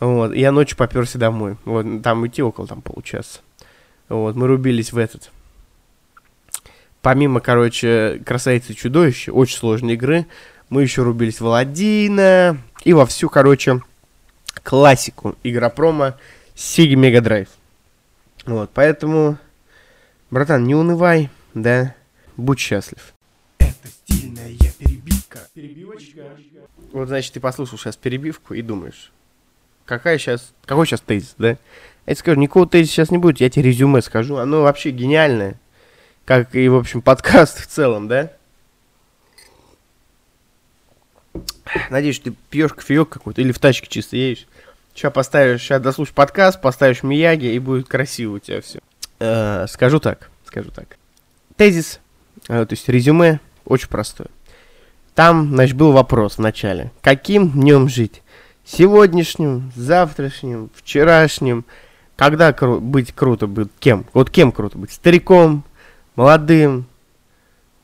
Вот, 0.00 0.34
я 0.34 0.52
ночью 0.52 0.78
поперся 0.78 1.18
домой. 1.18 1.56
Вот, 1.66 1.84
там 2.02 2.26
идти 2.26 2.42
около 2.42 2.66
там 2.66 2.80
получаса. 2.80 3.40
Вот, 4.08 4.36
мы 4.36 4.46
рубились 4.46 4.92
в 4.92 4.98
этот. 4.98 5.30
Помимо, 7.02 7.40
короче, 7.40 8.20
красавицы 8.24 8.72
и 8.72 8.76
чудовища, 8.76 9.32
очень 9.32 9.58
сложной 9.58 9.94
игры, 9.94 10.26
мы 10.68 10.82
еще 10.82 11.02
рубились 11.02 11.40
в 11.40 11.46
Аладдина 11.46 12.58
и 12.84 12.92
во 12.92 13.06
всю, 13.06 13.28
короче, 13.28 13.80
классику 14.62 15.36
игропрома 15.44 16.18
Sega 16.54 16.94
Mega 16.94 17.20
Drive. 17.20 17.48
Вот, 18.44 18.70
поэтому, 18.74 19.38
братан, 20.30 20.64
не 20.64 20.74
унывай, 20.74 21.30
да, 21.54 21.94
будь 22.36 22.58
счастлив. 22.58 23.12
Это 23.58 23.88
стильная 23.88 24.52
перебивка. 24.78 25.40
Перебивочка. 25.54 26.22
Вот, 26.92 27.08
значит, 27.08 27.32
ты 27.34 27.40
послушал 27.40 27.78
сейчас 27.78 27.96
перебивку 27.96 28.54
и 28.54 28.62
думаешь, 28.62 29.12
какая 29.84 30.18
сейчас, 30.18 30.52
какой 30.64 30.86
сейчас 30.86 31.00
тезис, 31.00 31.34
да? 31.38 31.56
Я 32.06 32.14
тебе 32.14 32.20
скажу, 32.20 32.40
никакого 32.40 32.68
тезиса 32.68 32.92
сейчас 32.92 33.10
не 33.10 33.18
будет, 33.18 33.40
я 33.40 33.50
тебе 33.50 33.64
резюме 33.64 34.00
скажу, 34.00 34.36
оно 34.36 34.62
вообще 34.62 34.90
гениальное, 34.90 35.58
как 36.24 36.54
и, 36.54 36.68
в 36.68 36.76
общем, 36.76 37.02
подкаст 37.02 37.60
в 37.60 37.66
целом, 37.66 38.06
да? 38.06 38.32
Надеюсь, 41.90 42.20
ты 42.20 42.32
пьешь 42.50 42.72
кофеек 42.72 43.08
какой-то 43.08 43.42
или 43.42 43.52
в 43.52 43.58
тачке 43.58 43.88
чисто 43.88 44.16
едешь. 44.16 44.46
Сейчас 44.94 45.12
поставишь, 45.12 45.60
сейчас 45.60 45.82
дослушаешь 45.82 46.14
подкаст, 46.14 46.60
поставишь 46.60 47.02
Мияги, 47.02 47.46
и 47.46 47.58
будет 47.58 47.88
красиво 47.88 48.36
у 48.36 48.38
тебя 48.38 48.60
все. 48.62 48.78
скажу 49.68 50.00
так, 50.00 50.30
скажу 50.46 50.70
так. 50.70 50.96
Тезис, 51.56 52.00
э, 52.48 52.64
то 52.64 52.72
есть 52.72 52.88
резюме, 52.88 53.40
очень 53.64 53.88
простое. 53.88 54.28
Там, 55.14 55.54
значит, 55.54 55.76
был 55.76 55.92
вопрос 55.92 56.34
в 56.36 56.40
начале. 56.40 56.92
Каким 57.02 57.50
днем 57.50 57.88
жить? 57.88 58.22
Сегодняшним, 58.64 59.72
завтрашним, 59.74 60.70
вчерашним? 60.74 61.64
Когда 62.16 62.50
кру- 62.50 62.80
быть 62.80 63.12
круто 63.12 63.46
быть? 63.46 63.68
Кем? 63.78 64.06
Вот 64.14 64.30
кем 64.30 64.50
круто 64.50 64.78
быть? 64.78 64.92
Стариком, 64.92 65.64
молодым, 66.16 66.86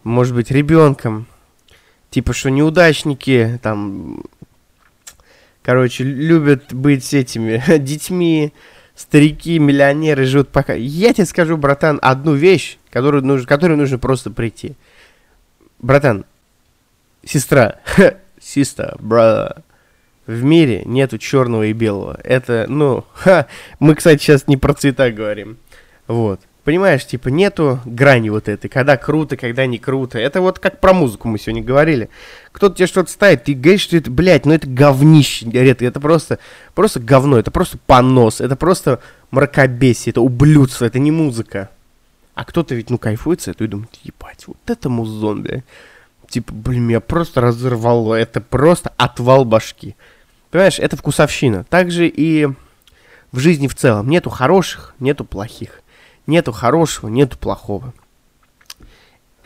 может 0.05 0.35
быть, 0.35 0.51
ребенком? 0.51 1.27
Типа, 2.11 2.33
что 2.33 2.51
неудачники, 2.51 3.59
там, 3.63 4.25
короче, 5.63 6.05
любят 6.05 6.73
быть 6.73 7.13
этими 7.15 7.63
детьми, 7.79 8.53
старики, 8.95 9.59
миллионеры 9.59 10.25
живут 10.25 10.49
пока. 10.49 10.75
Я 10.75 11.13
тебе 11.13 11.27
скажу, 11.27 11.57
братан, 11.57 11.99
одну 12.03 12.35
вещь, 12.35 12.79
которую 12.91 13.25
нужно, 13.25 13.47
которой 13.47 13.77
нужно 13.77 13.99
просто 13.99 14.31
прийти. 14.31 14.75
Братан, 15.79 16.25
сестра, 17.25 17.81
сестра, 18.41 18.95
брат, 18.99 19.65
в 20.27 20.43
мире 20.43 20.83
нету 20.85 21.19
черного 21.19 21.65
и 21.65 21.73
белого. 21.73 22.19
Это, 22.23 22.67
ну, 22.69 23.05
ха, 23.15 23.47
мы, 23.79 23.95
кстати, 23.95 24.21
сейчас 24.21 24.47
не 24.47 24.57
про 24.57 24.75
цвета 24.75 25.11
говорим. 25.11 25.59
Вот. 26.07 26.41
Понимаешь, 26.65 27.05
типа, 27.05 27.29
нету 27.29 27.81
грани 27.85 28.29
вот 28.29 28.49
этой, 28.49 28.69
когда 28.69 28.97
круто, 28.97 29.37
когда 29.37 29.67
не 29.67 29.79
круто. 29.79 30.19
Это 30.19 30.41
вот 30.41 30.61
как 30.61 30.79
про 30.79 30.93
музыку 30.93 31.27
мы 31.27 31.39
сегодня 31.39 31.63
говорили. 31.63 32.09
Кто-то 32.53 32.77
тебе 32.77 32.87
что-то 32.87 33.11
ставит, 33.11 33.45
ты 33.45 33.55
говоришь, 33.55 33.81
что 33.81 33.97
это, 33.97 34.13
блядь, 34.13 34.47
ну 34.47 34.53
это 34.53 34.69
говнище, 34.69 35.47
говорит, 35.47 35.83
это 35.83 35.99
просто, 35.99 36.39
просто 36.75 37.01
говно, 37.01 37.37
это 37.39 37.51
просто 37.51 37.79
понос, 37.85 38.41
это 38.41 38.55
просто 38.55 39.01
мракобесие, 39.33 40.13
это 40.13 40.21
ублюдство, 40.21 40.85
это 40.85 41.01
не 41.01 41.11
музыка. 41.11 41.69
А 42.35 42.45
кто-то 42.45 42.77
ведь, 42.77 42.91
ну, 42.91 42.99
кайфует 42.99 43.41
с 43.41 43.49
и 43.49 43.67
думает, 43.67 43.91
ебать, 44.05 44.47
вот 44.47 44.57
это 44.67 44.89
музон, 44.89 45.43
бля. 45.43 45.65
Типа, 46.29 46.55
блин, 46.55 46.85
меня 46.85 47.01
просто 47.01 47.41
разорвало, 47.41 48.15
это 48.15 48.41
просто 48.41 48.93
отвал 48.97 49.45
башки. 49.45 49.97
Понимаешь, 50.53 50.79
это 50.79 50.99
вкусовщина. 50.99 51.65
Также 51.65 52.07
и 52.07 52.47
в 53.33 53.39
жизни 53.39 53.69
в 53.69 53.75
целом. 53.75 54.11
Нету 54.11 54.29
хороших, 54.29 54.95
нету 55.01 55.25
плохих. 55.25 55.81
Нету 56.27 56.53
хорошего, 56.53 57.09
нету 57.09 57.39
плохого. 57.39 57.95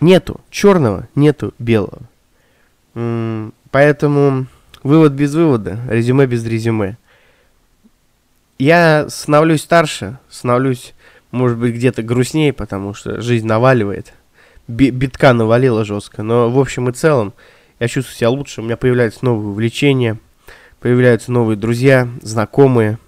Нету 0.01 0.40
черного, 0.51 1.09
нету 1.14 1.55
белого. 1.61 2.01
Поэтому 3.71 4.47
вывод 4.83 5.12
без 5.12 5.33
вывода, 5.33 5.79
резюме 5.88 6.27
без 6.27 6.45
резюме. 6.45 6.99
Я 8.59 9.07
становлюсь 9.09 9.62
старше, 9.62 10.19
становлюсь, 10.29 10.92
может 11.31 11.57
быть, 11.57 11.75
где-то 11.77 12.03
грустнее, 12.03 12.53
потому 12.53 12.95
что 12.95 13.21
жизнь 13.21 13.47
наваливает. 13.47 14.12
Би- 14.66 14.90
битка 14.90 15.33
навалила 15.35 15.85
жестко. 15.85 16.25
Но 16.25 16.51
в 16.51 16.59
общем 16.59 16.88
и 16.88 16.92
целом 16.92 17.33
я 17.79 17.87
чувствую 17.87 18.16
себя 18.16 18.31
лучше. 18.31 18.61
У 18.61 18.64
меня 18.64 18.77
появляются 18.77 19.25
новые 19.25 19.51
увлечения, 19.51 20.19
появляются 20.80 21.32
новые 21.32 21.56
друзья, 21.56 22.08
знакомые. 22.22 22.98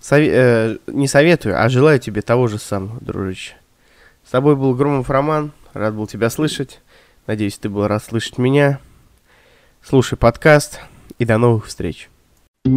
Сове- 0.00 0.30
э, 0.32 0.76
не 0.86 1.06
советую, 1.06 1.62
а 1.62 1.68
желаю 1.68 1.98
тебе 2.00 2.22
того 2.22 2.48
же 2.48 2.58
самого, 2.58 3.00
дружище. 3.00 3.54
С 4.24 4.30
тобой 4.30 4.56
был 4.56 4.74
Громов 4.74 5.10
Роман. 5.10 5.52
Рад 5.74 5.94
был 5.94 6.06
тебя 6.06 6.28
слышать. 6.30 6.80
Надеюсь, 7.26 7.58
ты 7.58 7.68
был 7.68 7.86
рад 7.86 8.02
слышать 8.02 8.38
меня. 8.38 8.80
Слушай 9.82 10.16
подкаст. 10.18 10.80
И 11.18 11.24
до 11.24 11.38
новых 11.38 11.66
встреч. 11.66 12.08
О 12.64 12.68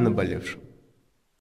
наболевшем. 0.00 0.60